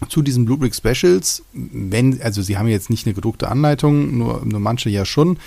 zu 0.07 0.21
diesen 0.21 0.45
Bluebrick 0.45 0.73
Specials, 0.73 1.43
wenn, 1.53 2.21
also 2.21 2.41
sie 2.41 2.57
haben 2.57 2.67
jetzt 2.67 2.89
nicht 2.89 3.05
eine 3.05 3.13
gedruckte 3.13 3.49
Anleitung, 3.49 4.17
nur, 4.17 4.45
nur 4.45 4.59
manche 4.59 4.89
ja 4.89 5.05
schon, 5.05 5.37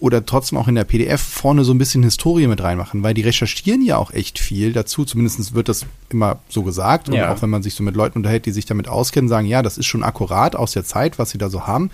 oder 0.00 0.26
trotzdem 0.26 0.58
auch 0.58 0.68
in 0.68 0.74
der 0.74 0.84
PDF 0.84 1.20
vorne 1.20 1.64
so 1.64 1.72
ein 1.72 1.78
bisschen 1.78 2.02
Historie 2.02 2.46
mit 2.46 2.62
reinmachen, 2.62 3.02
weil 3.02 3.14
die 3.14 3.22
recherchieren 3.22 3.80
ja 3.80 3.96
auch 3.96 4.10
echt 4.10 4.38
viel 4.38 4.72
dazu. 4.72 5.04
Zumindest 5.04 5.54
wird 5.54 5.68
das 5.68 5.86
immer 6.10 6.40
so 6.48 6.62
gesagt. 6.62 7.08
Und 7.08 7.14
ja. 7.14 7.32
auch 7.32 7.42
wenn 7.42 7.48
man 7.48 7.62
sich 7.62 7.74
so 7.74 7.82
mit 7.82 7.94
Leuten 7.94 8.18
unterhält, 8.18 8.44
die 8.44 8.50
sich 8.50 8.66
damit 8.66 8.88
auskennen, 8.88 9.28
sagen, 9.28 9.46
ja, 9.46 9.62
das 9.62 9.78
ist 9.78 9.86
schon 9.86 10.02
akkurat 10.02 10.56
aus 10.56 10.72
der 10.72 10.84
Zeit, 10.84 11.18
was 11.18 11.30
sie 11.30 11.38
da 11.38 11.48
so 11.48 11.66
haben. 11.66 11.90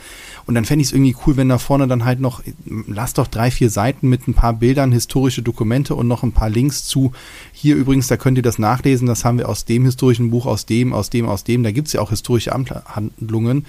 Und 0.46 0.54
dann 0.54 0.64
fände 0.64 0.82
ich 0.82 0.88
es 0.88 0.92
irgendwie 0.92 1.14
cool, 1.26 1.36
wenn 1.36 1.48
da 1.50 1.58
vorne 1.58 1.86
dann 1.86 2.04
halt 2.04 2.20
noch, 2.20 2.42
lass 2.64 3.14
doch 3.14 3.26
drei, 3.26 3.50
vier 3.50 3.70
Seiten 3.70 4.08
mit 4.08 4.26
ein 4.26 4.34
paar 4.34 4.54
Bildern, 4.54 4.92
historische 4.92 5.42
Dokumente 5.42 5.94
und 5.94 6.08
noch 6.08 6.22
ein 6.22 6.32
paar 6.32 6.50
Links 6.50 6.84
zu. 6.84 7.12
Hier 7.52 7.76
übrigens, 7.76 8.08
da 8.08 8.16
könnt 8.16 8.38
ihr 8.38 8.42
das 8.42 8.58
nachlesen, 8.58 9.06
das 9.06 9.24
haben 9.24 9.38
wir 9.38 9.48
aus 9.48 9.66
dem 9.66 9.84
historischen 9.84 10.30
Buch, 10.30 10.46
aus 10.46 10.64
dem, 10.66 10.94
aus 10.94 11.10
dem, 11.10 11.28
aus 11.28 11.44
dem. 11.44 11.62
Da 11.62 11.70
gibt 11.70 11.88
es 11.88 11.92
ja 11.92 12.00
auch 12.00 12.10
historische 12.10 12.52
Handlungen. 12.52 13.66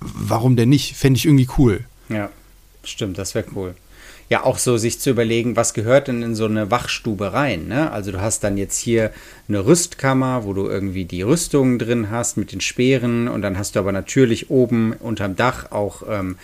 Warum 0.00 0.56
denn 0.56 0.68
nicht? 0.68 0.96
Fände 0.96 1.18
ich 1.18 1.26
irgendwie 1.26 1.48
cool. 1.58 1.84
Ja. 2.08 2.30
Stimmt, 2.84 3.18
das 3.18 3.34
wäre 3.34 3.46
cool. 3.54 3.74
Ja, 4.28 4.44
auch 4.44 4.58
so 4.58 4.78
sich 4.78 4.98
zu 4.98 5.10
überlegen, 5.10 5.56
was 5.56 5.74
gehört 5.74 6.08
denn 6.08 6.22
in 6.22 6.34
so 6.34 6.46
eine 6.46 6.70
Wachstube 6.70 7.32
rein. 7.32 7.68
Ne? 7.68 7.90
Also 7.90 8.12
du 8.12 8.20
hast 8.20 8.42
dann 8.42 8.56
jetzt 8.56 8.78
hier 8.78 9.10
eine 9.48 9.66
Rüstkammer, 9.66 10.44
wo 10.44 10.54
du 10.54 10.68
irgendwie 10.68 11.04
die 11.04 11.22
Rüstungen 11.22 11.78
drin 11.78 12.10
hast 12.10 12.36
mit 12.36 12.52
den 12.52 12.60
Speeren 12.60 13.28
und 13.28 13.42
dann 13.42 13.58
hast 13.58 13.76
du 13.76 13.80
aber 13.80 13.92
natürlich 13.92 14.50
oben 14.50 14.94
unterm 14.94 15.36
Dach 15.36 15.70
auch 15.70 16.02
ähm, 16.08 16.36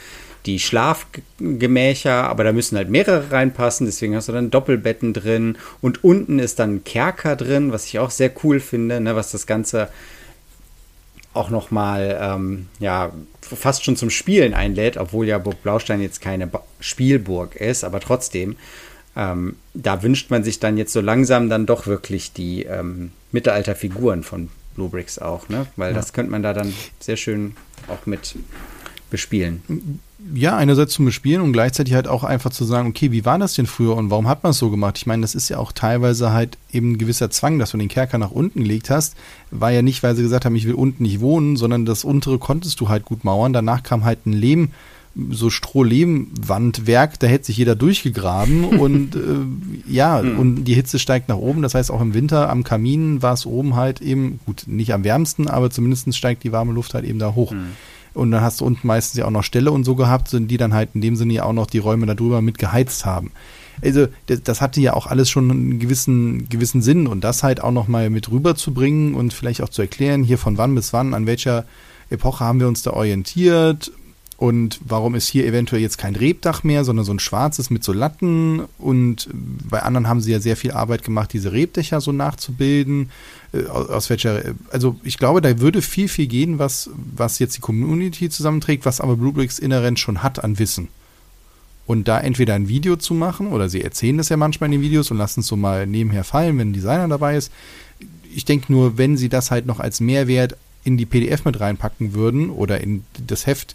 die 0.46 0.58
Schlafgemächer, 0.58 2.24
aber 2.28 2.44
da 2.44 2.52
müssen 2.52 2.76
halt 2.76 2.90
mehrere 2.90 3.32
reinpassen, 3.32 3.86
deswegen 3.86 4.14
hast 4.14 4.28
du 4.28 4.32
dann 4.32 4.50
Doppelbetten 4.50 5.12
drin 5.12 5.58
und 5.80 6.04
unten 6.04 6.38
ist 6.38 6.58
dann 6.58 6.76
ein 6.76 6.84
Kerker 6.84 7.36
drin, 7.36 7.72
was 7.72 7.86
ich 7.86 7.98
auch 7.98 8.10
sehr 8.10 8.30
cool 8.42 8.60
finde, 8.60 9.00
ne? 9.00 9.16
was 9.16 9.30
das 9.30 9.46
Ganze 9.46 9.88
auch 11.34 11.50
noch 11.50 11.70
mal 11.70 12.18
ähm, 12.20 12.68
ja 12.78 13.12
fast 13.40 13.84
schon 13.84 13.96
zum 13.96 14.10
Spielen 14.10 14.54
einlädt, 14.54 14.96
obwohl 14.96 15.26
ja 15.26 15.38
Burg 15.38 15.62
Blaustein 15.62 16.00
jetzt 16.00 16.20
keine 16.20 16.46
ba 16.46 16.62
Spielburg 16.80 17.56
ist, 17.56 17.84
aber 17.84 18.00
trotzdem 18.00 18.56
ähm, 19.16 19.56
da 19.74 20.02
wünscht 20.02 20.30
man 20.30 20.44
sich 20.44 20.60
dann 20.60 20.78
jetzt 20.78 20.92
so 20.92 21.00
langsam 21.00 21.48
dann 21.48 21.66
doch 21.66 21.86
wirklich 21.86 22.32
die 22.32 22.64
ähm, 22.64 23.12
Mittelalterfiguren 23.32 24.22
von 24.22 24.48
Blue 24.74 24.88
Bricks 24.88 25.18
auch, 25.18 25.48
ne? 25.48 25.66
Weil 25.76 25.90
ja. 25.90 25.96
das 25.96 26.12
könnte 26.12 26.30
man 26.30 26.42
da 26.42 26.54
dann 26.54 26.72
sehr 27.00 27.16
schön 27.16 27.56
auch 27.88 28.06
mit 28.06 28.36
bespielen 29.10 29.62
ja, 30.34 30.56
einerseits 30.56 30.94
zum 30.94 31.04
Bespielen 31.04 31.42
und 31.42 31.52
gleichzeitig 31.52 31.94
halt 31.94 32.08
auch 32.08 32.24
einfach 32.24 32.50
zu 32.50 32.64
sagen, 32.64 32.88
okay, 32.88 33.12
wie 33.12 33.24
war 33.24 33.38
das 33.38 33.54
denn 33.54 33.66
früher 33.66 33.96
und 33.96 34.10
warum 34.10 34.26
hat 34.26 34.42
man 34.42 34.50
es 34.50 34.58
so 34.58 34.68
gemacht? 34.68 34.98
Ich 34.98 35.06
meine, 35.06 35.22
das 35.22 35.34
ist 35.34 35.48
ja 35.48 35.58
auch 35.58 35.70
teilweise 35.70 36.32
halt 36.32 36.58
eben 36.72 36.92
ein 36.92 36.98
gewisser 36.98 37.30
Zwang, 37.30 37.58
dass 37.58 37.70
du 37.70 37.78
den 37.78 37.88
Kerker 37.88 38.18
nach 38.18 38.32
unten 38.32 38.60
gelegt 38.60 38.90
hast. 38.90 39.14
War 39.52 39.70
ja 39.70 39.82
nicht, 39.82 40.02
weil 40.02 40.16
sie 40.16 40.22
gesagt 40.22 40.44
haben, 40.44 40.56
ich 40.56 40.66
will 40.66 40.74
unten 40.74 41.04
nicht 41.04 41.20
wohnen, 41.20 41.56
sondern 41.56 41.86
das 41.86 42.04
untere 42.04 42.38
konntest 42.38 42.80
du 42.80 42.88
halt 42.88 43.04
gut 43.04 43.24
mauern. 43.24 43.52
Danach 43.52 43.84
kam 43.84 44.04
halt 44.04 44.26
ein 44.26 44.32
Lehm, 44.32 44.70
so 45.30 45.50
Strohlehmwandwerk, 45.50 47.18
da 47.18 47.26
hätte 47.26 47.46
sich 47.46 47.56
jeder 47.56 47.76
durchgegraben 47.76 48.64
und 48.78 49.14
äh, 49.14 49.90
ja, 49.92 50.20
mhm. 50.20 50.38
und 50.38 50.64
die 50.64 50.74
Hitze 50.74 50.98
steigt 50.98 51.28
nach 51.28 51.36
oben. 51.36 51.62
Das 51.62 51.74
heißt, 51.74 51.92
auch 51.92 52.00
im 52.00 52.14
Winter 52.14 52.50
am 52.50 52.64
Kamin 52.64 53.22
war 53.22 53.34
es 53.34 53.46
oben 53.46 53.76
halt 53.76 54.00
eben, 54.00 54.40
gut, 54.46 54.64
nicht 54.66 54.92
am 54.92 55.04
wärmsten, 55.04 55.46
aber 55.48 55.70
zumindest 55.70 56.14
steigt 56.16 56.42
die 56.42 56.52
warme 56.52 56.72
Luft 56.72 56.94
halt 56.94 57.04
eben 57.04 57.20
da 57.20 57.34
hoch. 57.34 57.52
Mhm. 57.52 57.68
Und 58.18 58.30
dann 58.32 58.42
hast 58.42 58.60
du 58.60 58.64
unten 58.64 58.86
meistens 58.86 59.18
ja 59.18 59.26
auch 59.26 59.30
noch 59.30 59.44
Ställe 59.44 59.70
und 59.70 59.84
so 59.84 59.94
gehabt, 59.94 60.30
die 60.32 60.56
dann 60.56 60.74
halt 60.74 60.90
in 60.94 61.00
dem 61.00 61.16
Sinne 61.16 61.34
ja 61.34 61.44
auch 61.44 61.52
noch 61.52 61.66
die 61.66 61.78
Räume 61.78 62.06
darüber 62.06 62.42
mit 62.42 62.58
geheizt 62.58 63.06
haben. 63.06 63.30
Also 63.80 64.08
das, 64.26 64.42
das 64.42 64.60
hatte 64.60 64.80
ja 64.80 64.94
auch 64.94 65.06
alles 65.06 65.30
schon 65.30 65.50
einen 65.50 65.78
gewissen, 65.78 66.48
gewissen 66.48 66.82
Sinn 66.82 67.06
und 67.06 67.22
das 67.22 67.42
halt 67.42 67.62
auch 67.62 67.70
noch 67.70 67.86
mal 67.86 68.10
mit 68.10 68.30
rüberzubringen 68.30 69.14
und 69.14 69.32
vielleicht 69.32 69.62
auch 69.62 69.68
zu 69.68 69.82
erklären, 69.82 70.24
hier 70.24 70.36
von 70.36 70.58
wann 70.58 70.74
bis 70.74 70.92
wann, 70.92 71.14
an 71.14 71.26
welcher 71.26 71.64
Epoche 72.10 72.44
haben 72.44 72.58
wir 72.58 72.66
uns 72.66 72.82
da 72.82 72.90
orientiert 72.90 73.92
und 74.38 74.78
warum 74.84 75.16
ist 75.16 75.26
hier 75.26 75.46
eventuell 75.46 75.82
jetzt 75.82 75.98
kein 75.98 76.14
Rebdach 76.14 76.62
mehr, 76.62 76.84
sondern 76.84 77.04
so 77.04 77.12
ein 77.12 77.18
schwarzes 77.18 77.70
mit 77.70 77.82
so 77.82 77.92
Latten? 77.92 78.62
Und 78.78 79.28
bei 79.32 79.82
anderen 79.82 80.06
haben 80.06 80.20
sie 80.20 80.30
ja 80.30 80.38
sehr 80.38 80.56
viel 80.56 80.70
Arbeit 80.70 81.02
gemacht, 81.02 81.32
diese 81.32 81.50
Rebdächer 81.50 82.00
so 82.00 82.12
nachzubilden. 82.12 83.10
Äh, 83.52 83.66
aus 83.66 84.10
welcher, 84.10 84.42
also 84.70 84.96
ich 85.02 85.18
glaube, 85.18 85.40
da 85.40 85.60
würde 85.60 85.82
viel, 85.82 86.08
viel 86.08 86.26
gehen, 86.26 86.58
was, 86.58 86.90
was 86.94 87.38
jetzt 87.38 87.56
die 87.56 87.60
Community 87.60 88.28
zusammenträgt, 88.28 88.84
was 88.84 89.00
aber 89.00 89.16
Bluebricks 89.16 89.58
inhärent 89.58 89.98
schon 89.98 90.22
hat 90.22 90.42
an 90.42 90.58
Wissen. 90.58 90.88
Und 91.86 92.06
da 92.06 92.20
entweder 92.20 92.54
ein 92.54 92.68
Video 92.68 92.96
zu 92.96 93.14
machen, 93.14 93.46
oder 93.48 93.70
sie 93.70 93.82
erzählen 93.82 94.18
das 94.18 94.28
ja 94.28 94.36
manchmal 94.36 94.68
in 94.68 94.72
den 94.72 94.82
Videos 94.82 95.10
und 95.10 95.16
lassen 95.16 95.40
es 95.40 95.46
so 95.46 95.56
mal 95.56 95.86
nebenher 95.86 96.24
fallen, 96.24 96.58
wenn 96.58 96.70
ein 96.70 96.74
Designer 96.74 97.08
dabei 97.08 97.36
ist. 97.36 97.50
Ich 98.34 98.44
denke 98.44 98.70
nur, 98.70 98.98
wenn 98.98 99.16
sie 99.16 99.30
das 99.30 99.50
halt 99.50 99.64
noch 99.64 99.80
als 99.80 100.00
Mehrwert 100.00 100.56
in 100.84 100.98
die 100.98 101.06
PDF 101.06 101.46
mit 101.46 101.58
reinpacken 101.58 102.12
würden 102.12 102.50
oder 102.50 102.82
in 102.82 103.04
das 103.26 103.46
Heft, 103.46 103.74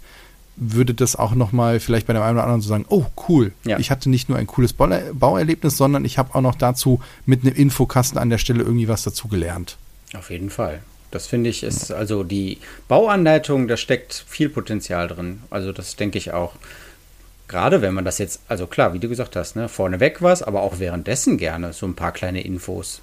würde 0.55 0.93
das 0.93 1.15
auch 1.15 1.33
nochmal 1.35 1.79
vielleicht 1.79 2.05
bei 2.07 2.13
dem 2.13 2.21
einen 2.21 2.35
oder 2.37 2.43
anderen 2.43 2.61
so 2.61 2.69
sagen, 2.69 2.85
oh 2.89 3.05
cool, 3.27 3.51
Ja. 3.65 3.79
ich 3.79 3.89
hatte 3.91 4.09
nicht 4.09 4.29
nur 4.29 4.37
ein 4.37 4.47
cooles 4.47 4.73
Bauer- 4.73 5.01
Bauerlebnis, 5.13 5.77
sondern 5.77 6.05
ich 6.05 6.17
habe 6.17 6.35
auch 6.35 6.41
noch 6.41 6.55
dazu 6.55 7.01
mit 7.25 7.43
einem 7.43 7.55
Infokasten 7.55 8.17
an 8.19 8.29
der 8.29 8.37
Stelle 8.37 8.63
irgendwie 8.63 8.87
was 8.87 9.03
dazu 9.03 9.27
gelernt. 9.27 9.77
Auf 10.15 10.29
jeden 10.29 10.49
Fall. 10.49 10.81
Das 11.11 11.27
finde 11.27 11.49
ich 11.49 11.63
ist, 11.63 11.91
also 11.91 12.23
die 12.23 12.57
Bauanleitung, 12.87 13.67
da 13.67 13.77
steckt 13.77 14.25
viel 14.27 14.49
Potenzial 14.49 15.07
drin. 15.07 15.41
Also 15.49 15.71
das 15.71 15.95
denke 15.95 16.17
ich 16.17 16.33
auch. 16.33 16.53
Gerade 17.47 17.81
wenn 17.81 17.93
man 17.93 18.05
das 18.05 18.17
jetzt, 18.17 18.41
also 18.47 18.65
klar, 18.67 18.93
wie 18.93 18.99
du 18.99 19.09
gesagt 19.09 19.35
hast, 19.35 19.55
ne, 19.55 19.69
vorneweg 19.69 20.21
was, 20.21 20.41
aber 20.41 20.61
auch 20.63 20.79
währenddessen 20.79 21.37
gerne 21.37 21.73
so 21.73 21.85
ein 21.85 21.93
paar 21.93 22.11
kleine 22.13 22.41
Infos. 22.41 23.01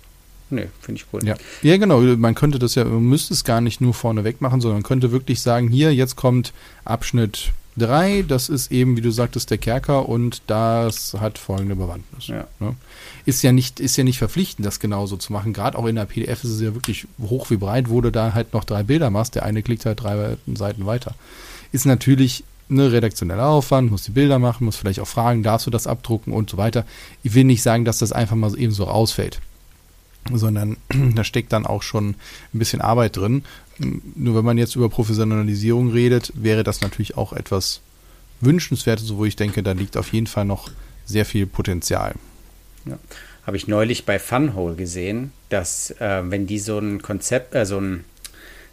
Nee, 0.50 0.68
finde 0.80 1.00
ich 1.00 1.06
cool. 1.12 1.24
Ja. 1.24 1.36
ja, 1.62 1.76
genau. 1.76 2.00
Man 2.00 2.34
könnte 2.34 2.58
das 2.58 2.74
ja, 2.74 2.84
man 2.84 3.04
müsste 3.04 3.34
es 3.34 3.44
gar 3.44 3.60
nicht 3.60 3.80
nur 3.80 3.94
vorneweg 3.94 4.40
machen, 4.40 4.60
sondern 4.60 4.78
man 4.78 4.82
könnte 4.82 5.12
wirklich 5.12 5.40
sagen, 5.40 5.68
hier, 5.68 5.94
jetzt 5.94 6.16
kommt 6.16 6.52
Abschnitt 6.84 7.52
3, 7.76 8.24
das 8.26 8.48
ist 8.48 8.72
eben, 8.72 8.96
wie 8.96 9.00
du 9.00 9.10
sagtest, 9.10 9.50
der 9.50 9.58
Kerker 9.58 10.08
und 10.08 10.42
das 10.48 11.14
hat 11.18 11.38
folgende 11.38 11.76
Bewandtnis. 11.76 12.26
Ja. 12.26 12.46
Ne? 12.58 12.74
Ist 13.26 13.42
ja 13.42 13.52
nicht, 13.52 13.80
ist 13.80 13.96
ja 13.96 14.04
nicht 14.04 14.18
verpflichtend, 14.18 14.66
das 14.66 14.80
genauso 14.80 15.16
zu 15.16 15.32
machen. 15.32 15.52
Gerade 15.52 15.78
auch 15.78 15.86
in 15.86 15.96
der 15.96 16.04
PDF 16.04 16.44
ist 16.44 16.50
es 16.50 16.60
ja 16.60 16.74
wirklich 16.74 17.06
hoch 17.20 17.50
wie 17.50 17.56
breit, 17.56 17.88
wo 17.88 18.00
du 18.00 18.10
da 18.10 18.34
halt 18.34 18.52
noch 18.52 18.64
drei 18.64 18.82
Bilder 18.82 19.10
machst. 19.10 19.36
Der 19.36 19.44
eine 19.44 19.62
klickt 19.62 19.86
halt 19.86 20.02
drei 20.02 20.36
Seiten 20.54 20.86
weiter. 20.86 21.14
Ist 21.72 21.86
natürlich 21.86 22.44
eine 22.68 22.92
redaktioneller 22.92 23.46
Aufwand, 23.46 23.90
muss 23.90 24.04
die 24.04 24.12
Bilder 24.12 24.38
machen, 24.38 24.64
muss 24.64 24.76
vielleicht 24.76 25.00
auch 25.00 25.08
fragen, 25.08 25.42
darfst 25.42 25.66
du 25.66 25.70
das 25.70 25.86
abdrucken 25.86 26.32
und 26.32 26.50
so 26.50 26.56
weiter. 26.56 26.84
Ich 27.22 27.34
will 27.34 27.44
nicht 27.44 27.62
sagen, 27.62 27.84
dass 27.84 27.98
das 27.98 28.12
einfach 28.12 28.36
mal 28.36 28.56
eben 28.58 28.72
so 28.72 28.84
rausfällt 28.84 29.40
sondern 30.32 30.76
da 31.14 31.24
steckt 31.24 31.52
dann 31.52 31.66
auch 31.66 31.82
schon 31.82 32.10
ein 32.54 32.58
bisschen 32.58 32.80
Arbeit 32.80 33.16
drin. 33.16 33.44
Nur 33.78 34.36
wenn 34.36 34.44
man 34.44 34.58
jetzt 34.58 34.76
über 34.76 34.88
Professionalisierung 34.88 35.90
redet, 35.90 36.32
wäre 36.34 36.64
das 36.64 36.80
natürlich 36.80 37.16
auch 37.16 37.32
etwas 37.32 37.80
wünschenswertes, 38.40 39.14
wo 39.16 39.24
ich 39.24 39.36
denke, 39.36 39.62
da 39.62 39.72
liegt 39.72 39.96
auf 39.96 40.12
jeden 40.12 40.26
Fall 40.26 40.44
noch 40.44 40.70
sehr 41.04 41.24
viel 41.24 41.46
Potenzial. 41.46 42.14
Ja. 42.86 42.98
Habe 43.46 43.56
ich 43.56 43.68
neulich 43.68 44.04
bei 44.04 44.18
Funhole 44.18 44.76
gesehen, 44.76 45.32
dass 45.48 45.90
äh, 45.92 46.22
wenn 46.24 46.46
die 46.46 46.58
so 46.58 46.78
ein 46.78 47.02
Konzept, 47.02 47.54
äh, 47.54 47.64
so 47.66 47.78
ein 47.78 48.04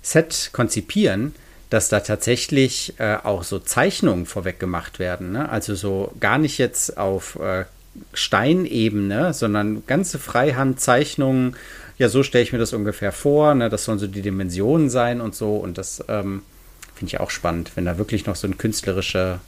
Set 0.01 0.51
konzipieren, 0.53 1.33
dass 1.69 1.89
da 1.89 1.99
tatsächlich 1.99 2.93
äh, 2.97 3.17
auch 3.23 3.43
so 3.43 3.59
Zeichnungen 3.59 4.25
vorweg 4.25 4.59
gemacht 4.59 4.99
werden. 4.99 5.31
Ne? 5.31 5.49
Also 5.49 5.75
so 5.75 6.13
gar 6.19 6.37
nicht 6.37 6.57
jetzt 6.57 6.97
auf 6.97 7.37
äh, 7.37 7.65
Steinebene, 8.13 9.33
sondern 9.33 9.85
ganze 9.85 10.19
Freihandzeichnungen. 10.19 11.55
Ja, 11.97 12.09
so 12.09 12.23
stelle 12.23 12.43
ich 12.43 12.53
mir 12.53 12.59
das 12.59 12.73
ungefähr 12.73 13.11
vor. 13.11 13.55
Ne? 13.55 13.69
Das 13.69 13.83
sollen 13.85 13.99
so 13.99 14.07
die 14.07 14.21
Dimensionen 14.21 14.89
sein 14.89 15.21
und 15.21 15.35
so. 15.35 15.55
Und 15.55 15.77
das 15.77 16.03
ähm, 16.07 16.43
finde 16.95 17.13
ich 17.13 17.19
auch 17.19 17.29
spannend, 17.29 17.71
wenn 17.75 17.85
da 17.85 17.97
wirklich 17.97 18.25
noch 18.25 18.35
so 18.35 18.47
ein 18.47 18.57
künstlerische 18.57 19.39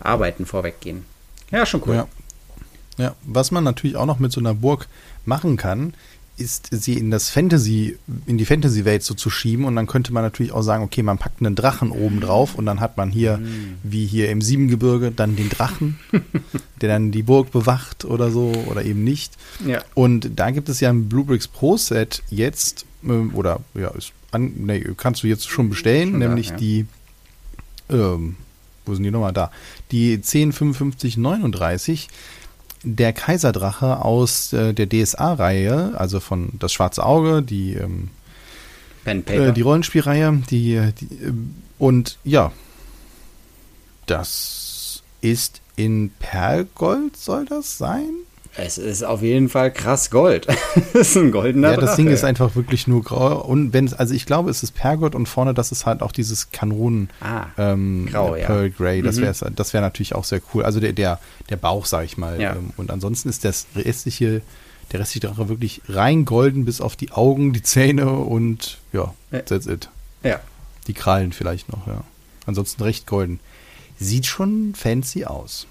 Arbeiten 0.00 0.46
vorweggehen. 0.46 1.04
Ja, 1.50 1.66
schon 1.66 1.82
cool. 1.86 1.94
Ja. 1.94 2.08
ja, 2.98 3.14
was 3.22 3.50
man 3.50 3.64
natürlich 3.64 3.96
auch 3.96 4.06
noch 4.06 4.18
mit 4.18 4.32
so 4.32 4.40
einer 4.40 4.54
Burg 4.54 4.88
machen 5.24 5.56
kann, 5.56 5.94
ist, 6.38 6.68
sie 6.72 6.94
in 6.94 7.10
das 7.10 7.28
Fantasy, 7.28 7.98
in 8.26 8.38
die 8.38 8.44
Fantasy-Welt 8.46 9.02
so 9.02 9.14
zu 9.14 9.28
schieben 9.30 9.64
und 9.66 9.76
dann 9.76 9.86
könnte 9.86 10.12
man 10.12 10.22
natürlich 10.22 10.52
auch 10.52 10.62
sagen, 10.62 10.82
okay, 10.82 11.02
man 11.02 11.18
packt 11.18 11.40
einen 11.40 11.54
Drachen 11.54 11.90
oben 11.90 12.20
drauf 12.20 12.54
und 12.54 12.66
dann 12.66 12.80
hat 12.80 12.96
man 12.96 13.10
hier, 13.10 13.36
Mhm. 13.38 13.74
wie 13.82 14.06
hier 14.06 14.30
im 14.30 14.40
Siebengebirge, 14.40 15.10
dann 15.12 15.36
den 15.36 15.50
Drachen, 15.50 15.98
der 16.80 16.88
dann 16.88 17.10
die 17.12 17.22
Burg 17.22 17.50
bewacht 17.52 18.04
oder 18.04 18.30
so 18.30 18.52
oder 18.66 18.84
eben 18.84 19.04
nicht. 19.04 19.34
Ja. 19.66 19.82
Und 19.94 20.30
da 20.36 20.50
gibt 20.50 20.68
es 20.68 20.80
ja 20.80 20.88
ein 20.88 21.08
Bluebricks 21.08 21.48
Pro 21.48 21.76
Set 21.76 22.22
jetzt, 22.30 22.86
ähm, 23.04 23.32
oder 23.34 23.60
ja, 23.74 23.88
ist 23.90 24.12
an, 24.30 24.52
nee, 24.56 24.80
kannst 24.96 25.22
du 25.22 25.26
jetzt 25.26 25.48
schon 25.50 25.68
bestellen, 25.68 26.12
Schon 26.12 26.20
da, 26.20 26.26
nämlich 26.28 26.48
ja. 26.48 26.56
die, 26.56 26.86
ähm, 27.90 28.36
wo 28.86 28.94
sind 28.94 29.04
die 29.04 29.10
nochmal 29.10 29.34
da? 29.34 29.50
Die 29.90 30.22
105539, 30.22 32.08
der 32.84 33.12
Kaiserdrache 33.12 34.04
aus 34.04 34.52
äh, 34.52 34.72
der 34.74 34.88
DSA-Reihe, 34.88 35.92
also 35.96 36.20
von 36.20 36.50
Das 36.58 36.72
Schwarze 36.72 37.04
Auge, 37.04 37.42
die, 37.42 37.74
ähm, 37.74 38.10
äh, 39.04 39.52
die 39.52 39.60
Rollenspielreihe, 39.60 40.42
die, 40.50 40.92
die 40.98 41.14
ähm, 41.24 41.54
und 41.78 42.18
ja, 42.24 42.52
das 44.06 45.02
ist 45.20 45.60
in 45.76 46.10
Perlgold, 46.18 47.16
soll 47.16 47.44
das 47.46 47.78
sein? 47.78 48.10
Es 48.56 48.76
ist 48.76 49.02
auf 49.02 49.22
jeden 49.22 49.48
Fall 49.48 49.72
krass 49.72 50.10
Gold. 50.10 50.46
das 50.92 51.08
ist 51.08 51.16
ein 51.16 51.30
goldener 51.30 51.70
Ja, 51.70 51.76
das 51.76 51.90
Drache. 51.90 51.96
Ding 52.02 52.08
ist 52.08 52.22
einfach 52.22 52.54
wirklich 52.54 52.86
nur 52.86 53.02
grau. 53.02 53.40
Und 53.40 53.72
wenn 53.72 53.86
es, 53.86 53.94
also 53.94 54.12
ich 54.12 54.26
glaube, 54.26 54.50
es 54.50 54.62
ist 54.62 54.72
Pergot 54.74 55.14
und 55.14 55.26
vorne, 55.26 55.54
das 55.54 55.72
ist 55.72 55.86
halt 55.86 56.02
auch 56.02 56.12
dieses 56.12 56.50
Kanonen 56.50 57.08
Ah, 57.20 57.46
ähm, 57.56 58.06
grau, 58.10 58.36
ja. 58.36 58.46
Pearl 58.46 58.70
Grey. 58.70 59.00
Das 59.00 59.16
Mhm. 59.16 59.22
wäre 59.22 59.52
das 59.54 59.72
wär 59.72 59.80
natürlich 59.80 60.14
auch 60.14 60.24
sehr 60.24 60.40
cool. 60.52 60.64
Also 60.64 60.80
der, 60.80 60.92
der, 60.92 61.18
der 61.48 61.56
Bauch, 61.56 61.86
sag 61.86 62.04
ich 62.04 62.18
mal. 62.18 62.40
Ja. 62.40 62.52
Ähm, 62.52 62.70
Und 62.76 62.90
ansonsten 62.90 63.30
ist 63.30 63.44
das 63.46 63.66
restliche, 63.74 64.42
der 64.92 65.00
restliche 65.00 65.28
Drache 65.28 65.48
wirklich 65.48 65.80
rein 65.88 66.26
golden 66.26 66.66
bis 66.66 66.82
auf 66.82 66.94
die 66.94 67.10
Augen, 67.12 67.54
die 67.54 67.62
Zähne 67.62 68.10
und 68.10 68.78
ja, 68.92 69.14
Ja. 69.30 69.38
that's 69.40 69.66
it. 69.66 69.88
ja. 70.22 70.40
Die 70.88 70.94
Krallen 70.94 71.32
vielleicht 71.32 71.70
noch, 71.72 71.86
ja. 71.86 72.02
Ansonsten 72.44 72.82
recht 72.82 73.06
golden. 73.06 73.40
Sieht 73.98 74.26
schon 74.26 74.74
fancy 74.74 75.24
aus. 75.24 75.66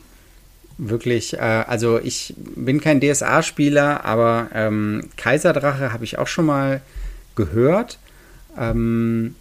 Wirklich, 0.84 1.36
äh, 1.36 1.38
also 1.38 2.00
ich 2.00 2.34
bin 2.38 2.82
kein 2.82 3.00
DSA-Spieler, 3.00 4.04
aber 4.04 4.50
ähm, 4.52 5.10
Kaiserdrache 5.16 5.94
habe 5.94 6.04
ich 6.04 6.18
auch 6.18 6.26
schon 6.26 6.48
mal 6.48 6.82
gehört. 7.36 8.00
Ähm, 8.58 9.36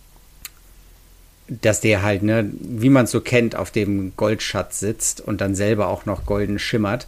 dass 1.49 1.81
der 1.81 2.03
halt, 2.03 2.23
ne, 2.23 2.51
wie 2.61 2.91
man 2.91 3.07
es 3.07 3.11
so 3.11 3.23
kennt, 3.23 3.57
auf 3.57 3.71
dem 3.71 4.13
Goldschatz 4.19 4.81
sitzt 4.81 5.23
und 5.23 5.41
dann 5.41 5.55
selber 5.55 5.89
auch 5.89 6.05
noch 6.05 6.27
golden 6.27 6.59
schimmert. 6.59 7.07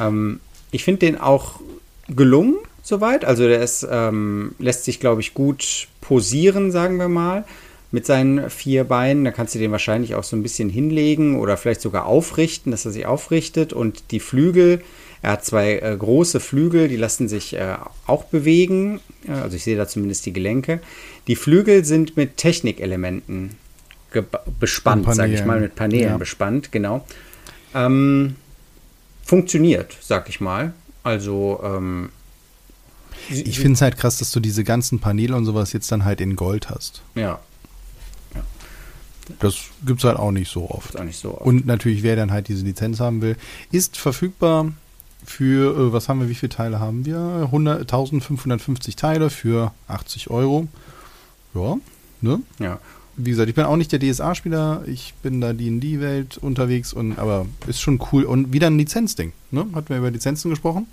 Ähm, 0.00 0.38
ich 0.70 0.84
finde 0.84 1.00
den 1.00 1.20
auch 1.20 1.60
gelungen, 2.08 2.54
soweit. 2.84 3.24
Also 3.24 3.48
der 3.48 3.62
ist, 3.62 3.84
ähm, 3.90 4.54
lässt 4.60 4.84
sich, 4.84 5.00
glaube 5.00 5.22
ich, 5.22 5.34
gut 5.34 5.88
posieren, 6.00 6.70
sagen 6.70 6.98
wir 6.98 7.08
mal, 7.08 7.44
mit 7.92 8.04
seinen 8.06 8.50
vier 8.50 8.84
Beinen. 8.84 9.24
Da 9.24 9.30
kannst 9.30 9.54
du 9.54 9.58
den 9.58 9.70
wahrscheinlich 9.72 10.14
auch 10.14 10.24
so 10.24 10.36
ein 10.36 10.42
bisschen 10.42 10.68
hinlegen 10.68 11.38
oder 11.38 11.56
vielleicht 11.56 11.80
sogar 11.80 12.06
aufrichten, 12.06 12.70
dass 12.70 12.84
er 12.84 12.92
sich 12.92 13.06
aufrichtet. 13.06 13.72
Und 13.72 14.10
die 14.10 14.20
Flügel, 14.20 14.82
er 15.22 15.32
hat 15.32 15.44
zwei 15.44 15.78
äh, 15.78 15.96
große 15.98 16.40
Flügel, 16.40 16.88
die 16.88 16.96
lassen 16.96 17.28
sich 17.28 17.54
äh, 17.54 17.76
auch 18.06 18.24
bewegen. 18.24 19.00
Äh, 19.26 19.32
also 19.32 19.56
ich 19.56 19.64
sehe 19.64 19.76
da 19.76 19.86
zumindest 19.86 20.26
die 20.26 20.32
Gelenke. 20.32 20.80
Die 21.26 21.36
Flügel 21.36 21.84
sind 21.84 22.16
mit 22.16 22.36
Technikelementen 22.36 23.56
bespannt, 24.60 25.12
sage 25.14 25.34
ich 25.34 25.44
mal, 25.44 25.60
mit 25.60 25.74
Paneelen 25.74 26.10
Ja. 26.12 26.16
bespannt, 26.16 26.72
genau. 26.72 27.04
Ähm, 27.74 28.36
funktioniert, 29.24 29.96
sag 30.00 30.28
ich 30.28 30.40
mal. 30.40 30.72
Also, 31.02 31.60
ähm, 31.64 32.10
Ich 33.28 33.58
finde 33.58 33.74
es 33.74 33.82
halt 33.82 33.96
krass, 33.98 34.18
dass 34.18 34.30
du 34.32 34.40
diese 34.40 34.64
ganzen 34.64 35.00
Paneele 35.00 35.36
und 35.36 35.44
sowas 35.44 35.72
jetzt 35.72 35.90
dann 35.92 36.04
halt 36.04 36.20
in 36.20 36.36
Gold 36.36 36.70
hast. 36.70 37.02
ja, 37.14 37.40
Das 39.40 39.56
gibt's 39.84 40.04
halt 40.04 40.18
auch 40.18 40.30
nicht 40.30 40.50
so 40.50 40.70
oft. 40.70 40.98
auch 40.98 41.04
nicht 41.04 41.18
so. 41.18 41.34
oft. 41.34 41.46
Und 41.46 41.66
natürlich, 41.66 42.02
wer 42.02 42.16
dann 42.16 42.30
halt 42.30 42.48
diese 42.48 42.64
Lizenz 42.64 43.00
haben 43.00 43.22
will, 43.22 43.36
ist 43.70 43.96
verfügbar 43.96 44.72
für, 45.24 45.76
äh, 45.76 45.92
was 45.92 46.08
haben 46.08 46.20
wir, 46.20 46.28
wie 46.28 46.34
viele 46.34 46.50
Teile 46.50 46.80
haben 46.80 47.04
wir? 47.04 47.18
100, 47.18 47.80
1550 47.80 48.96
Teile 48.96 49.30
für 49.30 49.72
80 49.88 50.30
Euro. 50.30 50.68
Ja, 51.54 51.76
ne? 52.20 52.40
ja. 52.58 52.78
Wie 53.18 53.30
gesagt, 53.30 53.48
ich 53.48 53.54
bin 53.54 53.64
auch 53.64 53.76
nicht 53.76 53.92
der 53.92 53.98
DSA-Spieler, 53.98 54.82
ich 54.86 55.14
bin 55.22 55.40
da 55.40 55.54
D&D-Welt 55.54 56.36
unterwegs, 56.36 56.92
und 56.92 57.18
aber 57.18 57.46
ist 57.66 57.80
schon 57.80 57.98
cool. 58.12 58.24
Und 58.24 58.52
wieder 58.52 58.66
ein 58.66 58.76
Lizenzding, 58.76 59.32
ne? 59.50 59.66
Hatten 59.74 59.88
wir 59.88 59.96
über 59.96 60.10
Lizenzen 60.10 60.50
gesprochen. 60.50 60.86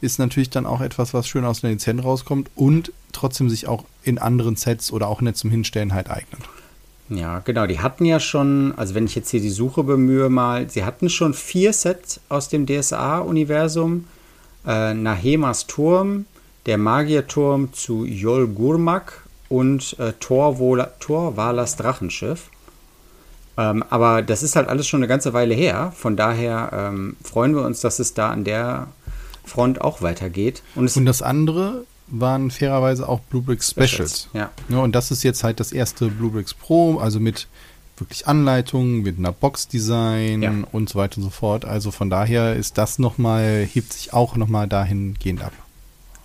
Ist 0.00 0.20
natürlich 0.20 0.50
dann 0.50 0.66
auch 0.66 0.80
etwas, 0.80 1.14
was 1.14 1.26
schön 1.26 1.44
aus 1.44 1.64
einer 1.64 1.72
Lizenz 1.72 2.04
rauskommt 2.04 2.48
und 2.54 2.92
trotzdem 3.10 3.50
sich 3.50 3.66
auch 3.66 3.84
in 4.04 4.18
anderen 4.18 4.54
Sets 4.54 4.92
oder 4.92 5.08
auch 5.08 5.20
nicht 5.20 5.36
zum 5.36 5.50
Hinstellen 5.50 5.92
halt 5.92 6.08
eignet. 6.08 6.42
Ja, 7.10 7.40
genau. 7.40 7.66
Die 7.66 7.80
hatten 7.80 8.04
ja 8.04 8.20
schon, 8.20 8.74
also 8.76 8.94
wenn 8.94 9.06
ich 9.06 9.14
jetzt 9.14 9.30
hier 9.30 9.40
die 9.40 9.50
Suche 9.50 9.82
bemühe 9.82 10.28
mal, 10.28 10.68
sie 10.68 10.84
hatten 10.84 11.08
schon 11.08 11.34
vier 11.34 11.72
Sets 11.72 12.20
aus 12.28 12.48
dem 12.48 12.66
DSA-Universum. 12.66 14.04
Äh, 14.66 14.92
Nahemas 14.94 15.66
Turm, 15.66 16.26
der 16.66 16.76
Magierturm 16.76 17.72
zu 17.72 18.04
Yol 18.04 18.48
Gurmak 18.48 19.22
und 19.48 19.98
äh, 19.98 20.12
Torvalas 20.20 21.76
Drachenschiff. 21.76 22.50
Ähm, 23.56 23.82
aber 23.88 24.22
das 24.22 24.42
ist 24.42 24.56
halt 24.56 24.68
alles 24.68 24.86
schon 24.86 25.00
eine 25.00 25.08
ganze 25.08 25.32
Weile 25.32 25.54
her. 25.54 25.92
Von 25.96 26.16
daher 26.16 26.70
ähm, 26.72 27.16
freuen 27.24 27.54
wir 27.54 27.62
uns, 27.62 27.80
dass 27.80 27.98
es 27.98 28.14
da 28.14 28.30
an 28.30 28.44
der 28.44 28.88
Front 29.44 29.80
auch 29.80 30.02
weitergeht. 30.02 30.62
Und 30.74 30.94
Und 30.94 31.06
das 31.06 31.22
andere 31.22 31.84
waren 32.10 32.50
fairerweise 32.50 33.08
auch 33.08 33.20
Bluebricks 33.20 33.70
Specials. 33.70 34.28
Ja. 34.32 34.50
Ja, 34.68 34.78
und 34.78 34.94
das 34.94 35.10
ist 35.10 35.22
jetzt 35.22 35.44
halt 35.44 35.60
das 35.60 35.72
erste 35.72 36.08
Bluebricks 36.08 36.54
Pro, 36.54 36.98
also 36.98 37.20
mit 37.20 37.48
wirklich 37.96 38.26
Anleitungen, 38.28 39.02
mit 39.02 39.18
einer 39.18 39.32
Box-Design 39.32 40.42
Ja. 40.42 40.52
und 40.72 40.88
so 40.88 40.98
weiter 40.98 41.18
und 41.18 41.24
so 41.24 41.30
fort. 41.30 41.64
Also 41.64 41.90
von 41.90 42.10
daher 42.10 42.54
ist 42.56 42.78
das 42.78 42.98
nochmal, 42.98 43.64
hebt 43.70 43.92
sich 43.92 44.12
auch 44.12 44.36
nochmal 44.36 44.68
dahingehend 44.68 45.42
ab. 45.42 45.52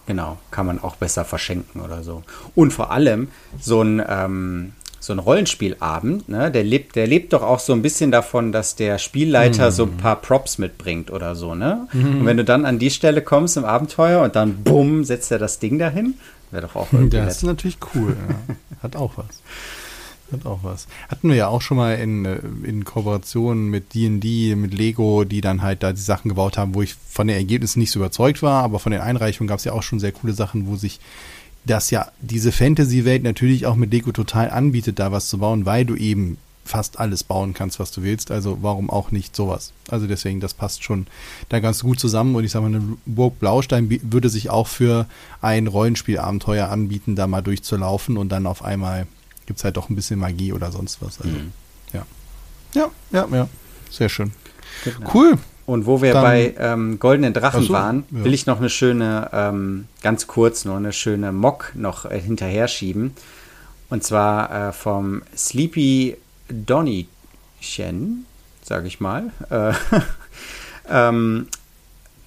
Genau, 0.05 0.37
kann 0.51 0.65
man 0.65 0.79
auch 0.83 0.97
besser 0.97 1.23
verschenken 1.25 1.81
oder 1.81 2.03
so. 2.03 2.23
Und 2.55 2.71
vor 2.73 2.91
allem 2.91 3.29
so 3.59 3.81
ein, 3.81 4.03
ähm, 4.07 4.73
so 5.03 5.11
ein 5.11 5.19
Rollenspielabend, 5.19 6.29
ne, 6.29 6.49
der 6.49 6.63
lebt, 6.63 6.95
der 6.95 7.07
lebt 7.07 7.33
doch 7.33 7.41
auch 7.41 7.59
so 7.59 7.73
ein 7.73 7.81
bisschen 7.81 8.09
davon, 8.09 8.53
dass 8.53 8.77
der 8.77 8.97
Spielleiter 8.97 9.65
mhm. 9.65 9.71
so 9.71 9.83
ein 9.83 9.97
paar 9.97 10.15
Props 10.15 10.57
mitbringt 10.59 11.11
oder 11.11 11.35
so, 11.35 11.55
ne? 11.55 11.89
Mhm. 11.91 12.21
Und 12.21 12.25
wenn 12.25 12.37
du 12.37 12.45
dann 12.45 12.63
an 12.63 12.79
die 12.79 12.89
Stelle 12.89 13.21
kommst 13.21 13.57
im 13.57 13.65
Abenteuer 13.65 14.21
und 14.21 14.37
dann 14.37 14.63
bumm, 14.63 15.03
setzt 15.03 15.29
er 15.29 15.39
das 15.39 15.59
Ding 15.59 15.77
dahin, 15.77 16.13
wäre 16.51 16.67
doch 16.67 16.77
auch 16.77 16.87
irgendwie 16.93 17.17
Das 17.17 17.25
nett. 17.25 17.35
ist 17.35 17.43
natürlich 17.43 17.77
cool, 17.93 18.15
ja. 18.29 18.55
Hat 18.81 18.95
auch 18.95 19.17
was. 19.17 19.41
Hat 20.31 20.45
auch 20.45 20.59
was. 20.63 20.87
Hatten 21.09 21.27
wir 21.27 21.35
ja 21.35 21.47
auch 21.49 21.61
schon 21.61 21.75
mal 21.75 21.95
in, 21.95 22.23
in 22.63 22.85
Kooperation 22.85 23.65
mit 23.67 23.93
D&D, 23.93 24.55
mit 24.55 24.73
Lego, 24.73 25.25
die 25.25 25.41
dann 25.41 25.63
halt 25.63 25.83
da 25.83 25.91
die 25.91 25.99
Sachen 25.99 26.29
gebaut 26.29 26.57
haben, 26.57 26.75
wo 26.75 26.81
ich 26.81 26.95
von 27.09 27.27
den 27.27 27.35
Ergebnissen 27.35 27.79
nicht 27.79 27.91
so 27.91 27.99
überzeugt 27.99 28.41
war, 28.41 28.63
aber 28.63 28.79
von 28.79 28.93
den 28.93 29.01
Einreichungen 29.01 29.49
gab 29.49 29.59
es 29.59 29.65
ja 29.65 29.73
auch 29.73 29.83
schon 29.83 29.99
sehr 29.99 30.13
coole 30.13 30.31
Sachen, 30.31 30.65
wo 30.65 30.77
sich 30.77 31.01
das 31.65 31.91
ja 31.91 32.11
diese 32.21 32.51
Fantasy-Welt 32.51 33.23
natürlich 33.23 33.65
auch 33.65 33.75
mit 33.75 33.91
Lego 33.91 34.11
total 34.11 34.49
anbietet, 34.49 34.99
da 34.99 35.11
was 35.11 35.27
zu 35.29 35.37
bauen, 35.37 35.65
weil 35.65 35.85
du 35.85 35.95
eben 35.95 36.37
fast 36.65 36.99
alles 36.99 37.23
bauen 37.23 37.53
kannst, 37.53 37.79
was 37.79 37.91
du 37.91 38.03
willst. 38.03 38.31
Also 38.31 38.59
warum 38.61 38.89
auch 38.89 39.11
nicht 39.11 39.35
sowas? 39.35 39.73
Also 39.89 40.07
deswegen, 40.07 40.39
das 40.39 40.53
passt 40.53 40.83
schon 40.83 41.07
da 41.49 41.59
ganz 41.59 41.81
gut 41.83 41.99
zusammen. 41.99 42.35
Und 42.35 42.43
ich 42.43 42.51
sage 42.51 42.67
mal, 42.67 42.75
eine 42.75 42.97
Burg 43.05 43.39
Blaustein 43.39 43.99
würde 44.03 44.29
sich 44.29 44.49
auch 44.49 44.67
für 44.67 45.07
ein 45.41 45.67
Rollenspielabenteuer 45.67 46.69
anbieten, 46.69 47.15
da 47.15 47.27
mal 47.27 47.41
durchzulaufen 47.41 48.17
und 48.17 48.29
dann 48.29 48.47
auf 48.47 48.63
einmal 48.63 49.07
gibt 49.45 49.59
es 49.59 49.65
halt 49.65 49.77
doch 49.77 49.89
ein 49.89 49.95
bisschen 49.95 50.19
Magie 50.19 50.53
oder 50.53 50.71
sonst 50.71 51.01
was. 51.01 51.19
Also, 51.19 51.33
mhm. 51.33 51.51
ja. 51.91 52.05
Ja, 52.73 52.89
ja, 53.11 53.27
ja. 53.31 53.49
Sehr 53.91 54.09
schön. 54.09 54.31
Genau. 54.83 55.11
Cool. 55.13 55.37
Und 55.65 55.85
wo 55.85 56.01
wir 56.01 56.13
Dann, 56.13 56.23
bei 56.23 56.53
ähm, 56.59 56.99
Goldenen 56.99 57.33
Drachen 57.33 57.63
so, 57.63 57.73
waren, 57.73 58.03
ja. 58.11 58.23
will 58.25 58.33
ich 58.33 58.45
noch 58.45 58.59
eine 58.59 58.69
schöne, 58.69 59.29
ähm, 59.31 59.87
ganz 60.01 60.27
kurz 60.27 60.65
nur 60.65 60.75
eine 60.75 60.91
schöne 60.91 61.31
Mock 61.31 61.71
noch 61.75 62.05
äh, 62.05 62.19
hinterher 62.19 62.67
schieben. 62.67 63.15
Und 63.89 64.03
zwar 64.03 64.69
äh, 64.69 64.71
vom 64.73 65.21
Sleepy 65.37 66.17
Donny 66.49 67.07
Shen, 67.61 68.25
sage 68.61 68.87
ich 68.87 68.99
mal. 68.99 69.31
Äh, 69.49 69.73
ähm, 70.89 71.47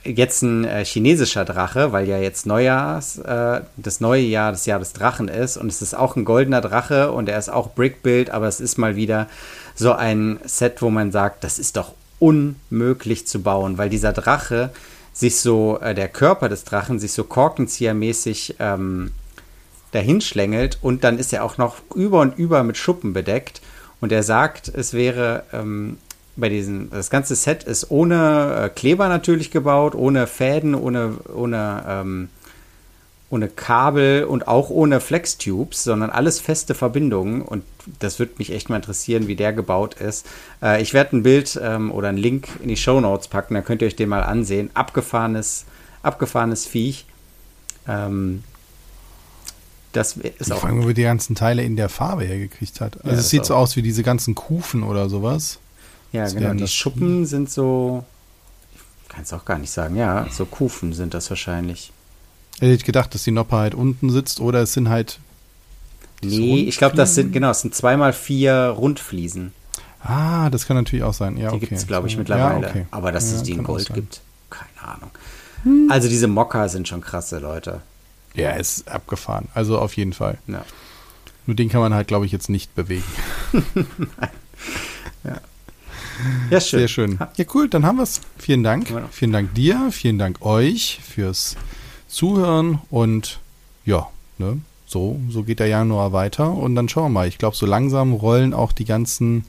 jetzt 0.04 0.42
ein 0.42 0.64
äh, 0.64 0.84
chinesischer 0.84 1.44
Drache, 1.44 1.92
weil 1.92 2.08
ja 2.08 2.18
jetzt 2.18 2.46
Neujahrs, 2.46 3.18
äh, 3.18 3.60
das 3.76 4.00
neue 4.00 4.22
Jahr 4.22 4.52
das 4.52 4.66
Jahr 4.66 4.78
des 4.78 4.92
Drachen 4.92 5.28
ist 5.28 5.56
und 5.56 5.68
es 5.68 5.82
ist 5.82 5.94
auch 5.94 6.16
ein 6.16 6.24
goldener 6.24 6.60
Drache 6.60 7.12
und 7.12 7.28
er 7.28 7.38
ist 7.38 7.48
auch 7.48 7.70
Brickbuild, 7.74 8.30
aber 8.30 8.46
es 8.46 8.60
ist 8.60 8.78
mal 8.78 8.96
wieder 8.96 9.28
so 9.74 9.92
ein 9.92 10.38
Set, 10.44 10.80
wo 10.82 10.90
man 10.90 11.12
sagt, 11.12 11.44
das 11.44 11.58
ist 11.58 11.76
doch 11.76 11.92
unmöglich 12.18 13.26
zu 13.26 13.42
bauen, 13.42 13.78
weil 13.78 13.90
dieser 13.90 14.12
Drache 14.12 14.70
sich 15.12 15.40
so, 15.40 15.78
äh, 15.80 15.94
der 15.94 16.08
Körper 16.08 16.48
des 16.48 16.64
Drachen 16.64 16.98
sich 16.98 17.12
so 17.12 17.24
korkenziehermäßig 17.24 18.56
ähm, 18.58 19.12
dahinschlängelt 19.92 20.78
und 20.82 21.04
dann 21.04 21.18
ist 21.18 21.32
er 21.32 21.44
auch 21.44 21.58
noch 21.58 21.76
über 21.94 22.20
und 22.20 22.38
über 22.38 22.62
mit 22.62 22.76
Schuppen 22.76 23.12
bedeckt. 23.12 23.62
Und 24.00 24.12
er 24.12 24.22
sagt, 24.22 24.68
es 24.68 24.92
wäre 24.92 25.44
ähm, 25.52 25.96
bei 26.36 26.50
diesem, 26.50 26.90
das 26.90 27.08
ganze 27.08 27.34
Set 27.34 27.64
ist 27.64 27.90
ohne 27.90 28.64
äh, 28.64 28.68
Kleber 28.68 29.08
natürlich 29.08 29.50
gebaut, 29.50 29.94
ohne 29.94 30.26
Fäden, 30.26 30.74
ohne, 30.74 31.14
ohne, 31.34 31.84
ähm, 31.88 32.28
ohne 33.28 33.48
Kabel 33.48 34.24
und 34.24 34.46
auch 34.46 34.70
ohne 34.70 35.00
Flex-Tubes, 35.00 35.82
sondern 35.82 36.10
alles 36.10 36.40
feste 36.40 36.74
Verbindungen. 36.74 37.42
Und 37.42 37.64
das 37.98 38.18
würde 38.18 38.34
mich 38.38 38.52
echt 38.52 38.68
mal 38.68 38.76
interessieren, 38.76 39.26
wie 39.26 39.34
der 39.34 39.52
gebaut 39.52 39.94
ist. 39.94 40.26
Äh, 40.62 40.80
ich 40.80 40.94
werde 40.94 41.16
ein 41.16 41.22
Bild 41.22 41.58
ähm, 41.62 41.90
oder 41.90 42.08
einen 42.08 42.18
Link 42.18 42.48
in 42.62 42.68
die 42.68 42.76
Show 42.76 43.00
Notes 43.00 43.28
packen, 43.28 43.54
dann 43.54 43.64
könnt 43.64 43.82
ihr 43.82 43.88
euch 43.88 43.96
den 43.96 44.08
mal 44.08 44.22
ansehen. 44.22 44.70
Abgefahrenes, 44.74 45.64
abgefahrenes 46.02 46.66
Viech. 46.66 47.06
Ähm, 47.88 48.44
das 49.96 50.16
ist 50.16 50.40
ich 50.40 50.52
auch. 50.52 50.60
Frage, 50.60 50.84
wo 50.84 50.92
die 50.92 51.02
ganzen 51.02 51.34
Teile 51.34 51.64
in 51.64 51.74
der 51.74 51.88
Farbe 51.88 52.24
hergekriegt 52.24 52.80
hat. 52.80 52.96
Also 52.98 53.10
ja, 53.10 53.18
es 53.18 53.30
sieht 53.30 53.44
so 53.44 53.54
aus 53.54 53.76
wie 53.76 53.82
diese 53.82 54.02
ganzen 54.02 54.34
Kufen 54.34 54.82
oder 54.82 55.08
sowas. 55.08 55.58
Ja, 56.12 56.24
das 56.24 56.34
genau. 56.34 56.54
Die 56.54 56.68
Schuppen 56.68 57.26
sind 57.26 57.50
so, 57.50 58.04
ich 59.02 59.08
kann 59.08 59.22
es 59.22 59.32
auch 59.32 59.44
gar 59.44 59.58
nicht 59.58 59.70
sagen, 59.70 59.96
ja, 59.96 60.26
so 60.30 60.44
Kufen 60.44 60.92
sind 60.92 61.14
das 61.14 61.28
wahrscheinlich. 61.30 61.92
Hätte 62.58 62.72
ich 62.72 62.84
gedacht, 62.84 63.14
dass 63.14 63.24
die 63.24 63.30
Noppe 63.30 63.56
halt 63.56 63.74
unten 63.74 64.10
sitzt 64.10 64.40
oder 64.40 64.62
es 64.62 64.72
sind 64.72 64.88
halt. 64.88 65.18
Nee, 66.22 66.60
ich 66.60 66.78
glaube, 66.78 66.96
das 66.96 67.14
sind, 67.14 67.32
genau, 67.32 67.50
es 67.50 67.60
sind 67.60 67.74
zweimal 67.74 68.12
vier 68.12 68.74
Rundfliesen. 68.76 69.52
Ah, 70.02 70.48
das 70.50 70.66
kann 70.66 70.76
natürlich 70.76 71.02
auch 71.02 71.12
sein. 71.12 71.36
Ja, 71.36 71.50
die 71.50 71.56
okay. 71.56 71.66
gibt 71.66 71.72
es, 71.72 71.86
glaube 71.86 72.08
ich, 72.08 72.16
mittlerweile. 72.16 72.62
Ja, 72.62 72.68
okay. 72.70 72.86
Aber 72.90 73.12
dass 73.12 73.30
ja, 73.30 73.36
es 73.36 73.42
die 73.42 73.52
in 73.52 73.64
Gold 73.64 73.92
gibt, 73.92 74.22
keine 74.48 74.94
Ahnung. 74.94 75.10
Hm. 75.64 75.88
Also 75.90 76.08
diese 76.08 76.28
Mocker 76.28 76.68
sind 76.68 76.88
schon 76.88 77.00
krasse 77.00 77.38
Leute. 77.38 77.82
Ja, 78.34 78.50
ist 78.50 78.88
abgefahren. 78.88 79.48
Also 79.54 79.78
auf 79.78 79.96
jeden 79.96 80.12
Fall. 80.12 80.38
Ja. 80.46 80.64
Nur 81.46 81.56
den 81.56 81.68
kann 81.68 81.80
man 81.80 81.92
halt, 81.94 82.08
glaube 82.08 82.26
ich, 82.26 82.32
jetzt 82.32 82.48
nicht 82.48 82.74
bewegen. 82.74 83.04
ja. 85.24 85.40
Ja, 86.50 86.60
schön. 86.60 86.80
Sehr 86.80 86.88
schön. 86.88 87.18
Ja, 87.36 87.44
cool, 87.54 87.68
dann 87.68 87.84
haben 87.84 87.96
wir 87.96 88.02
es. 88.02 88.20
Vielen 88.38 88.62
Dank. 88.62 88.88
Vielen 89.10 89.32
Dank 89.32 89.54
dir, 89.54 89.90
vielen 89.92 90.18
Dank 90.18 90.40
euch 90.42 91.00
fürs 91.06 91.56
Zuhören 92.16 92.78
und 92.88 93.40
ja, 93.84 94.08
ne, 94.38 94.58
so, 94.86 95.20
so 95.28 95.42
geht 95.42 95.60
der 95.60 95.66
Januar 95.66 96.14
weiter 96.14 96.50
und 96.50 96.74
dann 96.74 96.88
schauen 96.88 97.12
wir 97.12 97.20
mal. 97.20 97.28
Ich 97.28 97.36
glaube, 97.36 97.54
so 97.54 97.66
langsam 97.66 98.14
rollen 98.14 98.54
auch 98.54 98.72
die 98.72 98.86
ganzen 98.86 99.44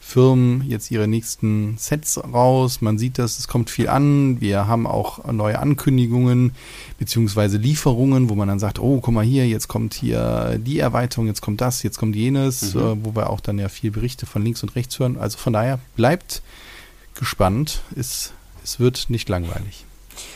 Firmen 0.00 0.64
jetzt 0.66 0.90
ihre 0.90 1.08
nächsten 1.08 1.76
Sets 1.76 2.18
raus. 2.18 2.80
Man 2.80 2.96
sieht 2.96 3.18
das, 3.18 3.38
es 3.38 3.48
kommt 3.48 3.68
viel 3.68 3.90
an. 3.90 4.40
Wir 4.40 4.66
haben 4.66 4.86
auch 4.86 5.30
neue 5.30 5.58
Ankündigungen 5.58 6.52
beziehungsweise 6.98 7.58
Lieferungen, 7.58 8.30
wo 8.30 8.34
man 8.34 8.48
dann 8.48 8.60
sagt, 8.60 8.78
oh, 8.78 8.98
guck 9.02 9.12
mal 9.12 9.22
hier, 9.22 9.46
jetzt 9.46 9.68
kommt 9.68 9.92
hier 9.92 10.58
die 10.58 10.78
Erweiterung, 10.78 11.26
jetzt 11.26 11.42
kommt 11.42 11.60
das, 11.60 11.82
jetzt 11.82 11.98
kommt 11.98 12.16
jenes, 12.16 12.74
mhm. 12.74 12.80
äh, 12.80 13.04
wo 13.04 13.14
wir 13.14 13.28
auch 13.28 13.40
dann 13.40 13.58
ja 13.58 13.68
viel 13.68 13.90
Berichte 13.90 14.24
von 14.24 14.42
links 14.42 14.62
und 14.62 14.74
rechts 14.74 14.98
hören. 14.98 15.18
Also 15.18 15.36
von 15.36 15.52
daher 15.52 15.80
bleibt 15.96 16.40
gespannt. 17.14 17.82
Es, 17.94 18.32
es 18.64 18.80
wird 18.80 19.10
nicht 19.10 19.28
langweilig. 19.28 19.84